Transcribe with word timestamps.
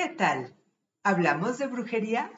¿Qué 0.00 0.10
tal? 0.10 0.54
¿Hablamos 1.02 1.58
de 1.58 1.66
brujería? 1.66 2.30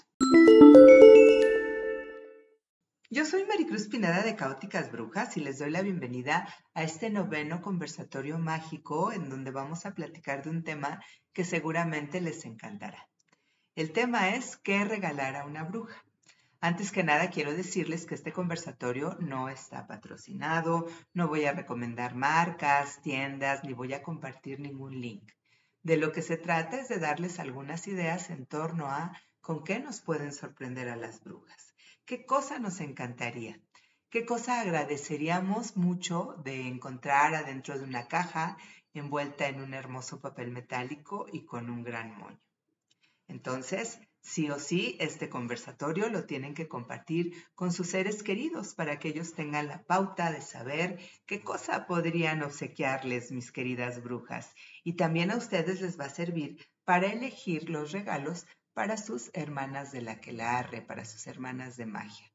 Yo 3.10 3.26
soy 3.26 3.44
Maricruz 3.44 3.86
Pineda 3.88 4.22
de 4.22 4.34
Caóticas 4.34 4.90
Brujas 4.90 5.36
y 5.36 5.40
les 5.40 5.58
doy 5.58 5.70
la 5.70 5.82
bienvenida 5.82 6.48
a 6.72 6.84
este 6.84 7.10
noveno 7.10 7.60
conversatorio 7.60 8.38
mágico 8.38 9.12
en 9.12 9.28
donde 9.28 9.50
vamos 9.50 9.84
a 9.84 9.92
platicar 9.92 10.42
de 10.42 10.48
un 10.48 10.64
tema 10.64 11.04
que 11.34 11.44
seguramente 11.44 12.22
les 12.22 12.46
encantará. 12.46 13.10
El 13.74 13.92
tema 13.92 14.30
es 14.30 14.56
¿qué 14.56 14.82
regalar 14.86 15.36
a 15.36 15.44
una 15.44 15.64
bruja? 15.64 16.02
Antes 16.62 16.90
que 16.90 17.04
nada, 17.04 17.28
quiero 17.28 17.52
decirles 17.52 18.06
que 18.06 18.14
este 18.14 18.32
conversatorio 18.32 19.18
no 19.20 19.50
está 19.50 19.86
patrocinado, 19.86 20.86
no 21.12 21.28
voy 21.28 21.44
a 21.44 21.52
recomendar 21.52 22.14
marcas, 22.14 23.02
tiendas, 23.02 23.64
ni 23.64 23.74
voy 23.74 23.92
a 23.92 24.02
compartir 24.02 24.60
ningún 24.60 24.98
link. 24.98 25.30
De 25.82 25.96
lo 25.96 26.12
que 26.12 26.20
se 26.20 26.36
trata 26.36 26.78
es 26.78 26.88
de 26.88 26.98
darles 26.98 27.38
algunas 27.38 27.86
ideas 27.86 28.28
en 28.28 28.44
torno 28.44 28.86
a 28.86 29.12
con 29.40 29.64
qué 29.64 29.80
nos 29.80 30.00
pueden 30.00 30.32
sorprender 30.32 30.88
a 30.90 30.96
las 30.96 31.24
brujas, 31.24 31.74
qué 32.04 32.26
cosa 32.26 32.58
nos 32.58 32.80
encantaría, 32.80 33.58
qué 34.10 34.26
cosa 34.26 34.60
agradeceríamos 34.60 35.78
mucho 35.78 36.34
de 36.44 36.66
encontrar 36.68 37.34
adentro 37.34 37.78
de 37.78 37.84
una 37.84 38.08
caja 38.08 38.58
envuelta 38.92 39.48
en 39.48 39.62
un 39.62 39.72
hermoso 39.72 40.20
papel 40.20 40.50
metálico 40.50 41.26
y 41.32 41.46
con 41.46 41.70
un 41.70 41.82
gran 41.82 42.16
moño. 42.18 42.40
Entonces, 43.30 44.00
Sí 44.22 44.50
o 44.50 44.58
sí, 44.58 44.96
este 45.00 45.30
conversatorio 45.30 46.10
lo 46.10 46.24
tienen 46.26 46.52
que 46.52 46.68
compartir 46.68 47.32
con 47.54 47.72
sus 47.72 47.88
seres 47.88 48.22
queridos 48.22 48.74
para 48.74 48.98
que 48.98 49.08
ellos 49.08 49.32
tengan 49.32 49.66
la 49.66 49.82
pauta 49.84 50.30
de 50.30 50.42
saber 50.42 50.98
qué 51.24 51.40
cosa 51.40 51.86
podrían 51.86 52.42
obsequiarles 52.42 53.32
mis 53.32 53.50
queridas 53.50 54.02
brujas. 54.02 54.54
Y 54.84 54.92
también 54.92 55.30
a 55.30 55.36
ustedes 55.36 55.80
les 55.80 55.98
va 55.98 56.04
a 56.04 56.10
servir 56.10 56.58
para 56.84 57.06
elegir 57.06 57.70
los 57.70 57.92
regalos 57.92 58.46
para 58.74 58.98
sus 58.98 59.30
hermanas 59.32 59.90
de 59.90 60.02
la 60.02 60.20
quelarre, 60.20 60.82
para 60.82 61.06
sus 61.06 61.26
hermanas 61.26 61.78
de 61.78 61.86
magia. 61.86 62.30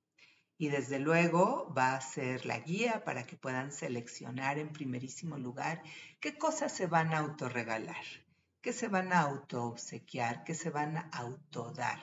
Y 0.58 0.70
desde 0.70 1.00
luego 1.00 1.72
va 1.78 1.96
a 1.96 2.02
ser 2.02 2.48
la 2.48 2.60
guía 2.60 3.04
para 3.04 3.28
que 3.28 3.38
puedan 3.38 3.72
seleccionar 3.72 4.58
en 4.58 4.70
primerísimo 4.70 5.38
lugar 5.38 5.84
qué 6.20 6.36
cosas 6.38 6.72
se 6.76 6.88
van 6.88 7.14
a 7.14 7.20
autorregalar 7.20 8.25
que 8.66 8.74
se 8.74 8.88
van 8.88 9.14
a 9.14 9.20
auto-obsequiar, 9.20 10.44
que 10.44 10.56
se 10.56 10.72
van 10.72 10.98
a 10.98 11.02
autodar. 11.14 12.00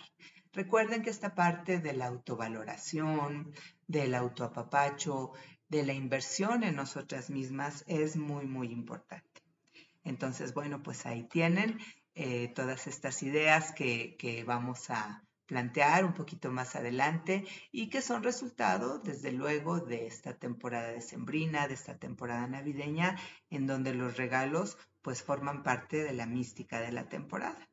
Recuerden 0.53 1.03
que 1.03 1.11
esta 1.11 1.35
parte 1.35 1.81
de 1.81 1.93
la 1.93 2.07
autovaloración, 2.07 3.53
del 3.89 4.15
autoapapacho, 4.15 5.33
de 5.69 5.83
la 5.83 5.93
inversión 5.93 6.63
en 6.63 6.77
nosotras 6.77 7.31
mismas 7.31 7.83
es 7.89 8.17
muy, 8.17 8.47
muy 8.47 8.69
importante. 8.71 9.43
Entonces, 10.05 10.55
bueno, 10.55 10.85
pues 10.85 11.05
ahí 11.05 11.25
tienen 11.25 11.81
eh, 12.15 12.53
todas 12.55 12.87
estas 12.87 13.25
ideas 13.25 13.73
que, 13.73 14.17
que 14.17 14.45
vamos 14.45 14.89
a 14.89 15.25
plantear 15.47 16.05
un 16.05 16.15
poquito 16.15 16.53
más 16.53 16.77
adelante 16.77 17.45
y 17.73 17.91
que 17.91 18.03
son 18.03 18.23
resultado, 18.23 19.01
desde 19.01 19.33
luego, 19.33 19.81
de 19.81 20.07
esta 20.07 20.39
temporada 20.39 20.93
decembrina, 20.93 21.67
de 21.67 21.75
esta 21.75 21.99
temporada 21.99 22.47
navideña, 22.47 23.19
en 23.51 23.67
donde 23.67 23.95
los 23.95 24.17
regalos 24.17 24.79
pues 25.03 25.23
forman 25.23 25.63
parte 25.63 26.03
de 26.03 26.13
la 26.13 26.27
mística 26.27 26.81
de 26.81 26.93
la 26.93 27.09
temporada. 27.09 27.69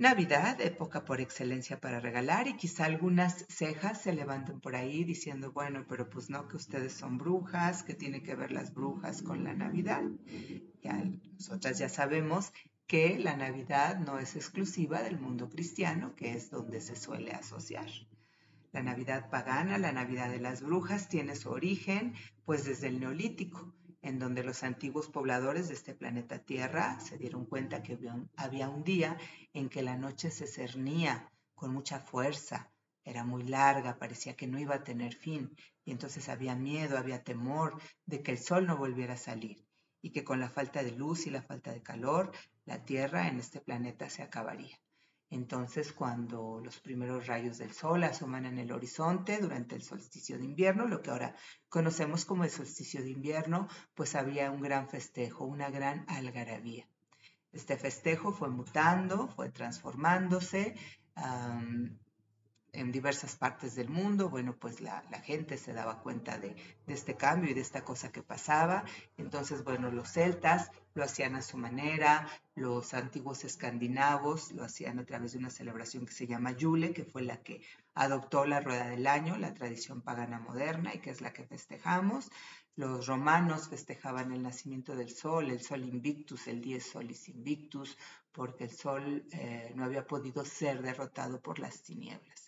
Navidad, 0.00 0.60
época 0.60 1.04
por 1.04 1.20
excelencia 1.20 1.80
para 1.80 1.98
regalar 1.98 2.46
y 2.46 2.56
quizá 2.56 2.84
algunas 2.84 3.44
cejas 3.48 4.00
se 4.00 4.12
levanten 4.12 4.60
por 4.60 4.76
ahí 4.76 5.02
diciendo, 5.02 5.50
bueno, 5.50 5.86
pero 5.88 6.08
pues 6.08 6.30
no 6.30 6.46
que 6.46 6.56
ustedes 6.56 6.92
son 6.92 7.18
brujas, 7.18 7.82
que 7.82 7.94
tiene 7.94 8.22
que 8.22 8.36
ver 8.36 8.52
las 8.52 8.72
brujas 8.72 9.22
con 9.22 9.42
la 9.42 9.54
Navidad. 9.54 10.04
Ya 10.82 11.02
nosotras 11.32 11.78
ya 11.78 11.88
sabemos 11.88 12.52
que 12.86 13.18
la 13.18 13.36
Navidad 13.36 13.98
no 13.98 14.20
es 14.20 14.36
exclusiva 14.36 15.02
del 15.02 15.18
mundo 15.18 15.48
cristiano, 15.48 16.14
que 16.14 16.32
es 16.32 16.48
donde 16.48 16.80
se 16.80 16.94
suele 16.94 17.32
asociar. 17.32 17.88
La 18.70 18.84
Navidad 18.84 19.30
pagana, 19.30 19.78
la 19.78 19.90
Navidad 19.90 20.30
de 20.30 20.38
las 20.38 20.62
brujas, 20.62 21.08
tiene 21.08 21.34
su 21.34 21.50
origen 21.50 22.14
pues 22.44 22.64
desde 22.64 22.86
el 22.86 23.00
Neolítico 23.00 23.74
en 24.02 24.18
donde 24.18 24.44
los 24.44 24.62
antiguos 24.62 25.08
pobladores 25.08 25.68
de 25.68 25.74
este 25.74 25.94
planeta 25.94 26.38
Tierra 26.38 27.00
se 27.00 27.18
dieron 27.18 27.46
cuenta 27.46 27.82
que 27.82 27.98
había 28.36 28.68
un 28.68 28.84
día 28.84 29.16
en 29.52 29.68
que 29.68 29.82
la 29.82 29.96
noche 29.96 30.30
se 30.30 30.46
cernía 30.46 31.30
con 31.54 31.72
mucha 31.72 31.98
fuerza, 31.98 32.70
era 33.04 33.24
muy 33.24 33.42
larga, 33.42 33.98
parecía 33.98 34.36
que 34.36 34.46
no 34.46 34.58
iba 34.58 34.76
a 34.76 34.84
tener 34.84 35.14
fin, 35.14 35.56
y 35.84 35.92
entonces 35.92 36.28
había 36.28 36.54
miedo, 36.54 36.98
había 36.98 37.24
temor 37.24 37.80
de 38.06 38.22
que 38.22 38.32
el 38.32 38.38
sol 38.38 38.66
no 38.66 38.76
volviera 38.76 39.14
a 39.14 39.16
salir, 39.16 39.66
y 40.02 40.10
que 40.10 40.24
con 40.24 40.40
la 40.40 40.50
falta 40.50 40.82
de 40.82 40.92
luz 40.92 41.26
y 41.26 41.30
la 41.30 41.42
falta 41.42 41.72
de 41.72 41.82
calor, 41.82 42.30
la 42.66 42.84
Tierra 42.84 43.28
en 43.28 43.40
este 43.40 43.60
planeta 43.60 44.10
se 44.10 44.22
acabaría. 44.22 44.78
Entonces, 45.30 45.92
cuando 45.92 46.60
los 46.64 46.80
primeros 46.80 47.26
rayos 47.26 47.58
del 47.58 47.72
sol 47.72 48.02
asoman 48.04 48.46
en 48.46 48.58
el 48.58 48.72
horizonte 48.72 49.38
durante 49.38 49.74
el 49.74 49.82
solsticio 49.82 50.38
de 50.38 50.44
invierno, 50.44 50.86
lo 50.86 51.02
que 51.02 51.10
ahora 51.10 51.34
conocemos 51.68 52.24
como 52.24 52.44
el 52.44 52.50
solsticio 52.50 53.02
de 53.02 53.10
invierno, 53.10 53.68
pues 53.94 54.14
había 54.14 54.50
un 54.50 54.62
gran 54.62 54.88
festejo, 54.88 55.44
una 55.44 55.68
gran 55.70 56.06
algarabía. 56.08 56.88
Este 57.52 57.76
festejo 57.76 58.32
fue 58.32 58.48
mutando, 58.48 59.28
fue 59.28 59.50
transformándose 59.50 60.74
en 62.78 62.92
diversas 62.92 63.34
partes 63.36 63.74
del 63.74 63.88
mundo. 63.88 64.30
Bueno, 64.30 64.56
pues 64.56 64.80
la, 64.80 65.02
gente 65.24 65.58
se 65.58 65.72
daba 65.72 66.00
cuenta 66.00 66.38
de, 66.38 66.54
este 66.86 67.16
cambio 67.16 67.50
y 67.50 67.54
de 67.54 67.60
esta 67.60 67.84
cosa 67.84 68.12
que 68.12 68.22
pasaba. 68.22 68.84
Entonces, 69.16 69.64
bueno, 69.64 69.90
los 69.90 70.12
celtas 70.12 70.70
lo 70.94 71.04
hacían 71.04 71.34
a 71.34 71.42
su 71.42 71.58
manera, 71.58 72.28
los 72.54 72.94
antiguos 72.94 73.44
escandinavos 73.44 74.52
lo 74.52 74.64
hacían 74.64 74.98
a 74.98 75.04
través 75.04 75.32
de 75.32 75.38
una 75.38 75.50
celebración 75.50 76.06
que 76.06 76.12
se 76.12 76.26
llama 76.26 76.52
Yule, 76.52 76.92
que 76.92 77.04
fue 77.04 77.22
la 77.22 77.42
que 77.42 77.62
adoptó 77.94 78.44
la 78.44 78.60
rueda 78.60 78.88
del 78.88 79.06
año, 79.06 79.36
la 79.36 79.54
tradición 79.54 80.00
pagana 80.00 80.38
moderna 80.38 80.94
y 80.94 81.00
que 81.00 81.10
es 81.10 81.20
la 81.20 81.32
que 81.32 81.44
festejamos. 81.44 82.30
Los 82.76 83.08
romanos 83.08 83.68
festejaban 83.68 84.32
el 84.32 84.42
nacimiento 84.42 84.94
del 84.94 85.10
sol, 85.10 85.50
el 85.50 85.60
sol 85.60 85.84
invictus, 85.84 86.46
el 86.46 86.60
dies 86.60 86.88
solis 86.88 87.28
invictus, 87.28 87.98
porque 88.30 88.64
el 88.64 88.70
sol 88.70 89.26
eh, 89.32 89.72
no 89.74 89.84
había 89.84 90.06
podido 90.06 90.44
ser 90.44 90.80
derrotado 90.80 91.40
por 91.40 91.58
las 91.58 91.82
tinieblas. 91.82 92.47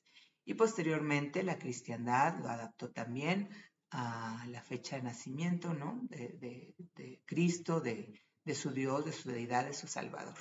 Y 0.50 0.55
posteriormente 0.55 1.44
la 1.44 1.61
cristiandad 1.61 2.41
lo 2.41 2.49
adaptó 2.49 2.91
también 2.91 3.50
a 3.93 4.44
la 4.49 4.61
fecha 4.61 4.97
de 4.97 5.03
nacimiento 5.03 5.75
¿no? 5.75 6.00
de, 6.09 6.75
de 6.97 7.22
Cristo, 7.25 7.81
de, 7.81 8.21
de 8.44 8.55
su 8.56 8.72
Dios, 8.72 9.05
de 9.05 9.12
su 9.12 9.31
deidad, 9.31 9.66
de 9.66 9.75
su 9.75 9.87
Salvador. 9.87 10.34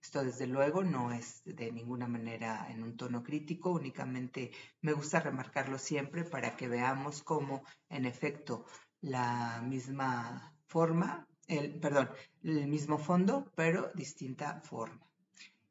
Esto 0.00 0.22
desde 0.22 0.46
luego 0.46 0.84
no 0.84 1.10
es 1.10 1.42
de 1.44 1.72
ninguna 1.72 2.06
manera 2.06 2.68
en 2.70 2.84
un 2.84 2.96
tono 2.96 3.24
crítico, 3.24 3.72
únicamente 3.72 4.52
me 4.80 4.92
gusta 4.92 5.18
remarcarlo 5.18 5.76
siempre 5.76 6.22
para 6.22 6.54
que 6.54 6.68
veamos 6.68 7.24
cómo 7.24 7.64
en 7.88 8.06
efecto 8.06 8.64
la 9.00 9.60
misma 9.60 10.54
forma, 10.68 11.26
el, 11.48 11.80
perdón, 11.80 12.10
el 12.44 12.68
mismo 12.68 12.96
fondo, 12.96 13.50
pero 13.56 13.90
distinta 13.92 14.60
forma. 14.60 15.04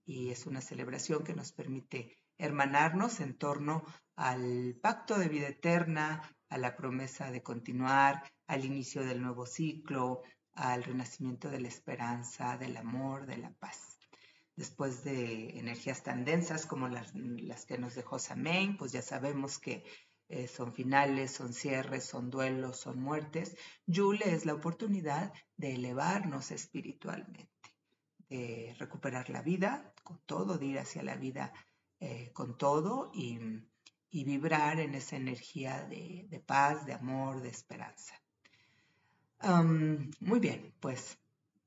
Y 0.06 0.32
es 0.32 0.46
una 0.46 0.60
celebración 0.60 1.24
que 1.24 1.34
nos 1.34 1.54
permite 1.54 2.18
hermanarnos 2.38 3.20
en 3.20 3.38
torno 3.38 3.84
al 4.16 4.76
pacto 4.82 5.18
de 5.18 5.30
vida 5.30 5.48
eterna, 5.48 6.22
a 6.50 6.58
la 6.58 6.76
promesa 6.76 7.32
de 7.32 7.44
continuar, 7.44 8.24
al 8.48 8.66
inicio 8.66 9.04
del 9.06 9.22
nuevo 9.22 9.46
ciclo, 9.46 10.22
al 10.54 10.84
renacimiento 10.84 11.50
de 11.50 11.60
la 11.60 11.68
esperanza, 11.68 12.58
del 12.58 12.78
amor, 12.78 13.26
de 13.28 13.38
la 13.38 13.52
paz. 13.52 14.00
Después 14.56 15.04
de 15.04 15.60
energías 15.60 16.02
tan 16.02 16.26
densas 16.26 16.66
como 16.66 16.88
las, 16.88 17.12
que 17.66 17.78
nos 17.78 17.94
dejó 17.94 18.18
Samhain, 18.18 18.76
pues 18.76 18.92
ya 18.92 19.04
sabemos 19.04 19.60
que 19.60 19.84
eh, 20.30 20.48
son 20.48 20.74
finales, 20.74 21.32
son 21.32 21.54
cierres, 21.54 22.06
son 22.06 22.32
duelos, 22.32 22.78
son 22.78 23.00
muertes. 23.00 23.56
Yule 23.86 24.34
es 24.34 24.46
la 24.46 24.56
oportunidad 24.56 25.32
de 25.58 25.76
elevarnos 25.76 26.50
espiritualmente, 26.50 27.52
de 28.30 28.76
recuperar 28.80 29.30
la 29.30 29.44
vida 29.44 29.94
con 30.04 30.20
todo, 30.26 30.58
de 30.58 30.66
ir 30.66 30.80
hacia 30.80 31.04
la 31.04 31.16
vida 31.16 31.54
eh, 32.00 32.32
con 32.34 32.58
todo 32.58 33.12
y, 33.14 33.40
vibrar 34.12 34.80
en 34.80 34.96
esa 34.96 35.16
energía 35.16 35.84
de 35.84 36.44
paz, 36.46 36.86
de 36.88 36.94
amor, 36.94 37.42
de 37.42 37.50
esperanza 37.50 38.16
muy 40.20 40.40
bien, 40.40 40.74
pues 40.80 41.18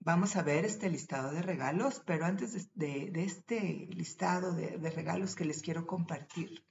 vamos 0.00 0.36
a 0.36 0.42
ver 0.42 0.64
este 0.64 0.90
listado 0.90 1.30
de 1.30 1.42
regalos, 1.42 2.02
pero 2.04 2.24
antes 2.24 2.70
de, 2.74 3.12
este 3.14 3.88
listado 3.92 4.52
de, 4.52 4.90
regalos 4.90 5.34
que 5.34 5.44
les 5.44 5.62
quiero 5.62 5.86
compartir, 5.86 6.64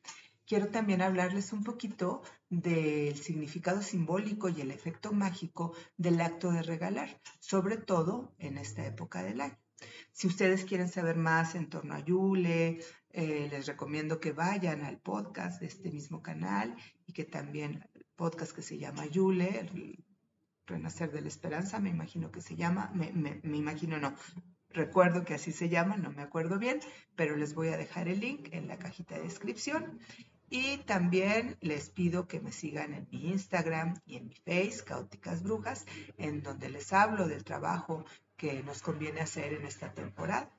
quiero 0.45 0.69
también 0.69 1.01
hablarles 1.01 1.53
un 1.53 1.63
poquito 1.63 2.21
del 2.49 3.15
significado 3.15 3.81
simbólico 3.81 4.49
y 4.49 4.61
el 4.61 4.71
efecto 4.71 5.13
mágico 5.13 5.73
del 5.97 6.19
acto 6.21 6.51
de 6.51 6.63
regalar, 6.63 7.21
sobre 7.39 7.77
todo 7.77 8.33
en 8.37 8.57
esta 8.57 8.85
época 8.85 9.23
del 9.23 9.41
año. 9.41 9.57
Si 10.11 10.27
ustedes 10.27 10.65
quieren 10.65 10.89
saber 10.89 11.15
más 11.15 11.55
en 11.55 11.69
torno 11.69 11.95
a 11.95 12.03
Yule, 12.03 12.79
eh, 13.11 13.47
les 13.49 13.65
recomiendo 13.65 14.19
que 14.19 14.33
vayan 14.33 14.83
al 14.83 14.99
podcast 14.99 15.59
de 15.59 15.67
este 15.67 15.91
mismo 15.91 16.21
canal 16.21 16.75
y 17.07 17.13
que 17.13 17.25
también 17.25 17.83
podcast 18.15 18.53
que 18.53 18.61
se 18.61 18.77
llama 18.77 19.05
Yule, 19.07 19.69
Renacer 20.67 21.11
de 21.11 21.21
la 21.21 21.27
Esperanza, 21.27 21.79
me 21.79 21.89
imagino 21.89 22.31
que 22.31 22.41
se 22.41 22.55
llama, 22.55 22.91
me, 22.93 23.41
imagino 23.43 23.97
no, 23.97 24.13
recuerdo 24.69 25.25
que 25.25 25.33
así 25.33 25.51
se 25.51 25.69
llama, 25.69 25.97
no 25.97 26.11
me 26.11 26.21
acuerdo 26.21 26.59
bien, 26.59 26.79
pero 27.15 27.35
les 27.35 27.55
voy 27.55 27.69
a 27.69 27.77
dejar 27.77 28.07
el 28.07 28.19
link 28.19 28.49
en 28.51 28.67
la 28.67 28.77
cajita 28.77 29.15
de 29.15 29.23
descripción. 29.23 29.99
Y 30.51 30.77
también 30.79 31.57
les 31.61 31.89
pido 31.91 32.27
que 32.27 32.39
me 32.39 32.51
sigan 32.51 32.93
en 32.93 33.07
mi 33.11 33.29
Instagram 33.29 33.99
y 34.05 34.17
en 34.17 34.27
mi 34.27 34.35
Face, 34.35 34.83
Caóticas 34.83 35.43
Brujas, 35.43 35.85
en 36.17 36.41
donde 36.41 36.69
les 36.69 36.91
hablo 36.91 37.27
del 37.27 37.43
trabajo 37.43 38.03
que 38.35 38.63
nos 38.63 38.81
conviene 38.81 39.21
hacer 39.21 39.53
en 39.53 39.65
esta 39.65 39.93
temporada. 39.93 40.51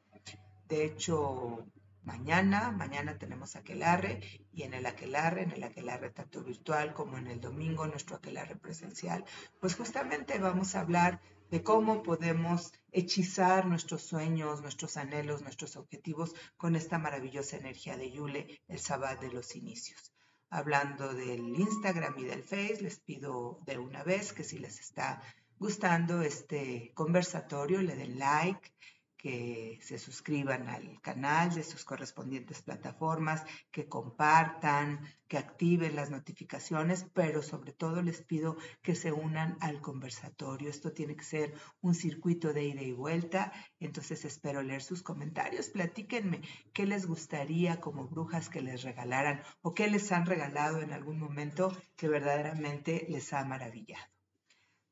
De 0.69 0.85
hecho, 0.85 1.67
mañana, 2.03 2.71
mañana 2.71 3.19
tenemos 3.19 3.57
aquelarre 3.57 4.21
y 4.53 4.63
en 4.63 4.75
el 4.75 4.87
aquelarre, 4.87 5.43
en 5.43 5.53
el 5.53 5.63
aquelarre 5.63 6.11
tanto 6.11 6.43
virtual 6.43 6.95
como 6.95 7.19
en 7.19 7.27
el 7.27 7.41
domingo, 7.41 7.87
nuestro 7.87 8.17
aquelarre 8.17 8.57
presencial, 8.57 9.25
pues 9.61 9.75
justamente 9.75 10.39
vamos 10.39 10.75
a 10.75 10.81
hablar 10.81 11.21
de 11.51 11.63
cómo 11.63 12.03
podemos 12.03 12.73
hechizar 12.93 13.67
nuestros 13.67 14.03
sueños, 14.03 14.63
nuestros 14.63 14.97
anhelos, 14.97 15.43
nuestros 15.43 15.77
objetivos 15.77 16.35
con 16.57 16.77
esta 16.77 16.99
maravillosa 16.99 17.57
energía 17.57 17.97
de 17.97 18.13
Yule, 18.13 18.61
el 18.69 18.79
Sabbat 18.79 19.21
de 19.21 19.33
los 19.33 19.57
inicios. 19.57 20.13
Hablando 20.49 21.13
del 21.15 21.41
Instagram 21.59 22.19
y 22.19 22.25
del 22.25 22.43
Face, 22.43 22.79
les 22.81 23.01
pido 23.01 23.61
de 23.67 23.79
una 23.79 24.03
vez 24.05 24.33
que 24.33 24.45
si 24.45 24.59
les 24.59 24.81
está 24.81 25.23
gustando 25.59 26.23
este 26.23 26.93
conversatorio, 26.95 27.83
le 27.83 27.95
den 27.95 28.19
like, 28.19 28.73
que 29.21 29.79
se 29.83 29.99
suscriban 29.99 30.67
al 30.69 30.99
canal 31.03 31.55
de 31.55 31.63
sus 31.63 31.85
correspondientes 31.85 32.63
plataformas, 32.63 33.45
que 33.71 33.87
compartan, 33.87 35.07
que 35.29 35.37
activen 35.37 35.95
las 35.95 36.11
notificaciones, 36.11 37.05
pero 37.13 37.43
sobre 37.43 37.73
todo 37.73 38.01
les 38.01 38.23
pido 38.23 38.57
que 38.81 38.95
se 38.95 39.13
unan 39.13 39.59
al 39.61 39.83
conversatorio. 39.83 40.71
Esto 40.71 40.93
tiene 40.93 41.17
que 41.17 41.25
ser 41.25 41.55
un 41.83 41.95
circuito 41.95 42.55
de 42.55 42.65
ida 42.65 42.81
y 42.81 42.93
vuelta, 42.93 43.53
entonces 43.79 44.25
espero 44.25 44.63
leer 44.63 44.83
sus 44.83 45.03
comentarios. 45.03 45.69
Platíquenme 45.69 46.41
qué 46.73 46.87
les 46.87 47.05
gustaría 47.07 47.79
como 47.79 48.09
brujas 48.09 48.49
que 48.49 48.63
les 48.63 48.83
regalaran 48.83 49.43
o 49.61 49.75
qué 49.75 49.89
les 49.89 50.11
han 50.13 50.25
regalado 50.25 50.81
en 50.81 50.95
algún 50.95 51.19
momento 51.19 51.77
que 51.95 52.09
verdaderamente 52.09 53.07
les 53.11 53.35
ha 53.35 53.45
maravillado. 53.45 54.07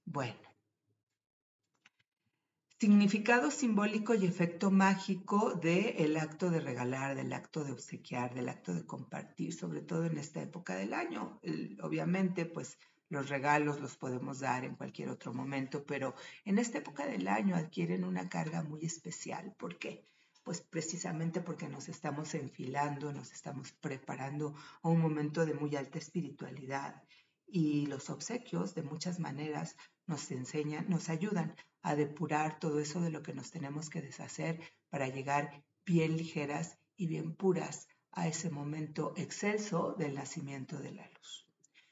Bueno, 0.05 0.48
significado 2.81 3.51
simbólico 3.51 4.15
y 4.15 4.25
efecto 4.25 4.71
mágico 4.71 5.55
del 5.55 6.17
acto 6.17 6.49
de 6.49 6.61
regalar, 6.61 7.17
del 7.17 7.33
acto 7.33 7.65
de 7.65 7.73
obsequiar, 7.73 8.35
del 8.35 8.49
acto 8.49 8.73
de 8.73 8.87
compartir, 8.87 9.53
sobre 9.53 9.81
todo 9.81 10.05
en 10.07 10.17
esta 10.17 10.41
época 10.41 10.77
del 10.77 10.95
año. 10.95 11.41
obviamente, 11.83 12.47
pues 12.47 12.79
los 13.09 13.29
regalos 13.29 13.81
los 13.81 13.97
podemos 13.97 14.41
dar 14.41 14.65
en 14.65 14.77
cualquier 14.77 15.09
otro 15.09 15.35
momento, 15.35 15.85
pero 15.85 16.15
en 16.45 16.59
esta 16.59 16.79
época 16.79 17.05
del 17.07 17.27
año 17.27 17.57
adquieren 17.57 18.05
una 18.05 18.29
carga 18.29 18.63
muy 18.63 18.85
especial. 18.85 19.55
¿Por 19.59 19.79
qué? 19.79 20.05
Pues 20.45 20.61
precisamente 20.61 21.41
porque 21.41 21.69
nos 21.69 21.89
estamos 21.89 22.35
enfilando, 22.35 23.13
nos 23.13 23.33
estamos 23.33 23.73
preparando 23.73 24.55
a 24.83 24.89
un 24.89 25.01
momento 25.01 25.45
de 25.45 25.55
muy 25.55 25.75
alta 25.75 25.99
espiritualidad 25.99 27.03
y 27.45 27.87
los 27.87 28.09
obsequios 28.09 28.75
de 28.75 28.83
muchas 28.83 29.19
maneras 29.19 29.75
nos 30.07 30.31
enseñan, 30.31 30.89
nos 30.89 31.09
ayudan 31.09 31.55
a 31.83 31.95
depurar 31.95 32.59
todo 32.59 32.81
eso 32.81 33.01
de 33.01 33.11
lo 33.11 33.23
que 33.23 33.35
nos 33.35 33.51
tenemos 33.51 33.91
que 33.91 34.03
deshacer 34.03 34.61
para 34.91 35.09
llegar 35.09 35.65
bien 35.85 36.17
ligeras 36.17 36.79
y 36.97 37.07
bien 37.07 37.35
puras 37.35 37.89
a 38.13 38.27
ese 38.29 38.51
momento 38.51 39.13
excelso 39.17 39.95
del 39.99 40.15
nacimiento 40.15 40.79
de 40.79 40.93
la 40.93 41.09
luz. 41.09 41.47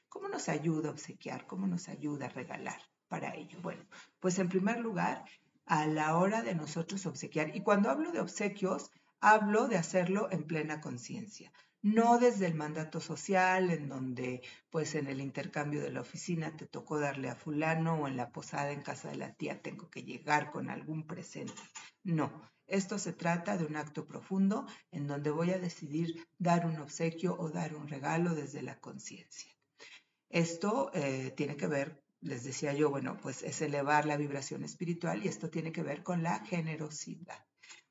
¿Cómo 0.09 0.29
nos 0.29 0.49
ayuda 0.49 0.89
a 0.89 0.91
obsequiar? 0.91 1.47
¿Cómo 1.47 1.67
nos 1.67 1.89
ayuda 1.89 2.25
a 2.25 2.29
regalar 2.29 2.81
para 3.07 3.35
ello? 3.35 3.59
Bueno, 3.61 3.85
pues 4.19 4.39
en 4.39 4.49
primer 4.49 4.79
lugar, 4.79 5.23
a 5.65 5.85
la 5.85 6.17
hora 6.17 6.41
de 6.41 6.55
nosotros 6.55 7.05
obsequiar, 7.05 7.55
y 7.55 7.61
cuando 7.61 7.89
hablo 7.89 8.11
de 8.11 8.19
obsequios, 8.19 8.91
hablo 9.19 9.67
de 9.67 9.77
hacerlo 9.77 10.29
en 10.31 10.45
plena 10.45 10.81
conciencia 10.81 11.51
no 11.81 12.17
desde 12.17 12.47
el 12.47 12.55
mandato 12.55 12.99
social, 12.99 13.69
en 13.71 13.87
donde 13.89 14.41
pues 14.69 14.95
en 14.95 15.07
el 15.07 15.21
intercambio 15.21 15.81
de 15.81 15.91
la 15.91 16.01
oficina 16.01 16.55
te 16.55 16.65
tocó 16.65 16.99
darle 16.99 17.29
a 17.29 17.35
fulano 17.35 17.95
o 18.01 18.07
en 18.07 18.17
la 18.17 18.31
posada 18.31 18.71
en 18.71 18.81
casa 18.81 19.09
de 19.09 19.17
la 19.17 19.33
tía 19.33 19.61
tengo 19.61 19.89
que 19.89 20.03
llegar 20.03 20.51
con 20.51 20.69
algún 20.69 21.05
presente. 21.05 21.61
No, 22.03 22.41
esto 22.67 22.99
se 22.99 23.13
trata 23.13 23.57
de 23.57 23.65
un 23.65 23.77
acto 23.77 24.05
profundo 24.05 24.65
en 24.91 25.07
donde 25.07 25.31
voy 25.31 25.51
a 25.51 25.59
decidir 25.59 26.27
dar 26.37 26.65
un 26.65 26.77
obsequio 26.77 27.37
o 27.39 27.49
dar 27.49 27.75
un 27.75 27.87
regalo 27.87 28.35
desde 28.35 28.61
la 28.61 28.79
conciencia. 28.79 29.51
Esto 30.29 30.91
eh, 30.93 31.33
tiene 31.37 31.55
que 31.55 31.67
ver, 31.67 32.03
les 32.19 32.43
decía 32.43 32.73
yo, 32.73 32.89
bueno, 32.89 33.17
pues 33.21 33.43
es 33.43 33.61
elevar 33.61 34.05
la 34.05 34.17
vibración 34.17 34.65
espiritual 34.65 35.23
y 35.23 35.29
esto 35.29 35.49
tiene 35.49 35.71
que 35.71 35.83
ver 35.83 36.03
con 36.03 36.23
la 36.23 36.43
generosidad. 36.43 37.46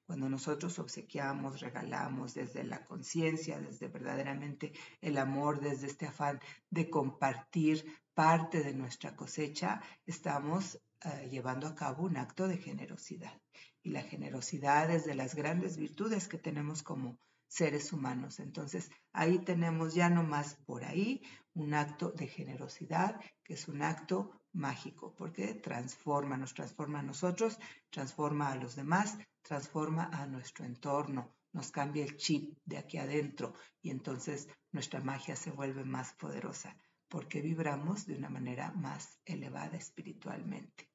Cuando 0.06 0.28
nosotros 0.28 0.78
obsequiamos, 0.78 1.60
regalamos 1.60 2.32
desde 2.32 2.62
la 2.62 2.84
conciencia, 2.84 3.58
desde 3.58 3.88
verdaderamente 3.88 4.72
el 5.00 5.18
amor, 5.18 5.60
desde 5.60 5.88
este 5.88 6.06
afán 6.06 6.40
de 6.70 6.88
compartir 6.88 7.84
parte 8.14 8.62
de 8.62 8.72
nuestra 8.72 9.16
cosecha, 9.16 9.82
estamos 10.06 10.80
eh, 11.04 11.28
llevando 11.28 11.66
a 11.66 11.74
cabo 11.74 12.04
un 12.04 12.16
acto 12.16 12.46
de 12.46 12.56
generosidad. 12.56 13.40
Y 13.82 13.90
la 13.90 14.02
generosidad 14.02 14.90
es 14.90 15.04
de 15.04 15.16
las 15.16 15.34
grandes 15.34 15.76
virtudes 15.76 16.28
que 16.28 16.38
tenemos 16.38 16.82
como 16.84 17.18
seres 17.48 17.92
humanos. 17.92 18.40
Entonces, 18.40 18.90
ahí 19.12 19.38
tenemos 19.40 19.94
ya 19.94 20.08
no 20.08 20.22
más 20.22 20.54
por 20.66 20.84
ahí 20.84 21.22
un 21.54 21.74
acto 21.74 22.10
de 22.10 22.28
generosidad, 22.28 23.20
que 23.42 23.54
es 23.54 23.68
un 23.68 23.82
acto 23.82 24.30
mágico, 24.52 25.14
porque 25.16 25.54
transforma, 25.54 26.36
nos 26.36 26.54
transforma 26.54 27.00
a 27.00 27.02
nosotros, 27.02 27.58
transforma 27.90 28.50
a 28.50 28.56
los 28.56 28.76
demás, 28.76 29.18
transforma 29.46 30.10
a 30.12 30.26
nuestro 30.26 30.64
entorno, 30.64 31.36
nos 31.52 31.70
cambia 31.70 32.04
el 32.04 32.16
chip 32.16 32.58
de 32.64 32.78
aquí 32.78 32.98
adentro 32.98 33.54
y 33.80 33.90
entonces 33.90 34.48
nuestra 34.72 35.00
magia 35.00 35.36
se 35.36 35.52
vuelve 35.52 35.84
más 35.84 36.12
poderosa, 36.14 36.76
porque 37.08 37.40
vibramos 37.40 38.06
de 38.06 38.16
una 38.16 38.28
manera 38.28 38.72
más 38.72 39.20
elevada 39.24 39.76
espiritualmente. 39.76 40.90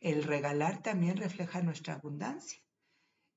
El 0.00 0.24
regalar 0.24 0.82
también 0.82 1.16
refleja 1.18 1.62
nuestra 1.62 1.94
abundancia. 1.94 2.58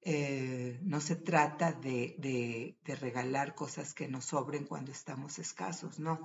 Eh, 0.01 0.79
no 0.83 1.01
se 1.01 1.15
trata 1.15 1.73
de, 1.73 2.15
de, 2.17 2.95
regalar 2.95 3.55
cosas 3.55 3.93
que 3.93 4.07
nos 4.07 4.25
sobren 4.25 4.65
cuando 4.65 4.91
estamos 4.91 5.37
escasos, 5.37 5.99
no. 5.99 6.19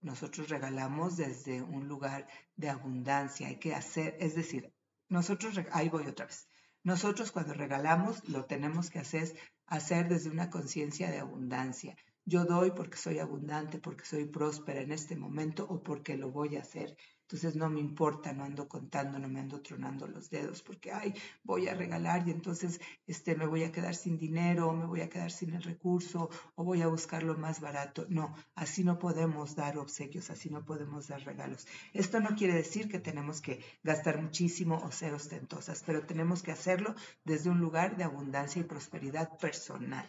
Nosotros 0.00 0.48
regalamos 0.48 1.16
desde 1.16 1.62
un 1.62 1.86
lugar 1.86 2.26
de 2.56 2.68
abundancia. 2.68 3.48
Hay 3.48 3.58
que 3.58 3.74
hacer, 3.74 4.16
es 4.20 4.34
decir, 4.34 4.72
nosotros, 5.08 5.58
ahí 5.72 5.88
voy 5.88 6.06
otra 6.06 6.26
vez. 6.26 6.48
Nosotros 6.86 7.32
cuando 7.32 7.52
regalamos 7.52 8.28
lo 8.28 8.44
tenemos 8.44 8.90
que 8.90 9.00
hacer, 9.00 9.36
hacer 9.66 10.08
desde 10.08 10.30
una 10.30 10.50
conciencia 10.50 11.10
de 11.10 11.18
abundancia. 11.18 11.96
Yo 12.24 12.44
doy 12.44 12.70
porque 12.70 12.96
soy 12.96 13.18
abundante, 13.18 13.80
porque 13.80 14.04
soy 14.04 14.26
próspera 14.26 14.82
en 14.82 14.92
este 14.92 15.16
momento 15.16 15.66
o 15.68 15.82
porque 15.82 16.16
lo 16.16 16.30
voy 16.30 16.54
a 16.54 16.60
hacer. 16.60 16.96
Entonces 17.26 17.56
no 17.56 17.68
me 17.68 17.80
importa, 17.80 18.32
no 18.32 18.44
ando 18.44 18.68
contando, 18.68 19.18
no 19.18 19.28
me 19.28 19.40
ando 19.40 19.60
tronando 19.60 20.06
los 20.06 20.30
dedos 20.30 20.62
porque, 20.62 20.92
ay, 20.92 21.12
voy 21.42 21.66
a 21.66 21.74
regalar 21.74 22.26
y 22.28 22.30
entonces 22.30 22.80
este, 23.08 23.34
me 23.34 23.46
voy 23.46 23.64
a 23.64 23.72
quedar 23.72 23.96
sin 23.96 24.16
dinero, 24.16 24.72
me 24.72 24.86
voy 24.86 25.00
a 25.00 25.08
quedar 25.08 25.32
sin 25.32 25.52
el 25.54 25.64
recurso 25.64 26.30
o 26.54 26.62
voy 26.62 26.82
a 26.82 26.86
buscar 26.86 27.24
lo 27.24 27.36
más 27.36 27.60
barato. 27.60 28.06
No, 28.08 28.32
así 28.54 28.84
no 28.84 29.00
podemos 29.00 29.56
dar 29.56 29.76
obsequios, 29.76 30.30
así 30.30 30.50
no 30.50 30.64
podemos 30.64 31.08
dar 31.08 31.20
regalos. 31.24 31.66
Esto 31.92 32.20
no 32.20 32.36
quiere 32.36 32.54
decir 32.54 32.88
que 32.88 33.00
tenemos 33.00 33.40
que 33.40 33.58
gastar 33.82 34.22
muchísimo 34.22 34.76
o 34.84 34.92
ser 34.92 35.12
ostentosas, 35.12 35.82
pero 35.84 36.06
tenemos 36.06 36.44
que 36.44 36.52
hacerlo 36.52 36.94
desde 37.24 37.50
un 37.50 37.58
lugar 37.58 37.96
de 37.96 38.04
abundancia 38.04 38.60
y 38.60 38.64
prosperidad 38.64 39.36
personal. 39.38 40.08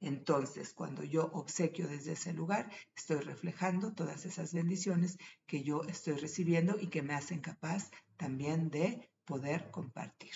Entonces, 0.00 0.72
cuando 0.72 1.04
yo 1.04 1.30
obsequio 1.32 1.86
desde 1.86 2.12
ese 2.12 2.32
lugar, 2.32 2.70
estoy 2.96 3.20
reflejando 3.20 3.92
todas 3.92 4.24
esas 4.24 4.54
bendiciones 4.54 5.18
que 5.46 5.62
yo 5.62 5.82
estoy 5.84 6.14
recibiendo 6.14 6.78
y 6.80 6.88
que 6.88 7.02
me 7.02 7.14
hacen 7.14 7.40
capaz 7.40 7.90
también 8.16 8.70
de 8.70 9.10
poder 9.24 9.70
compartir. 9.70 10.32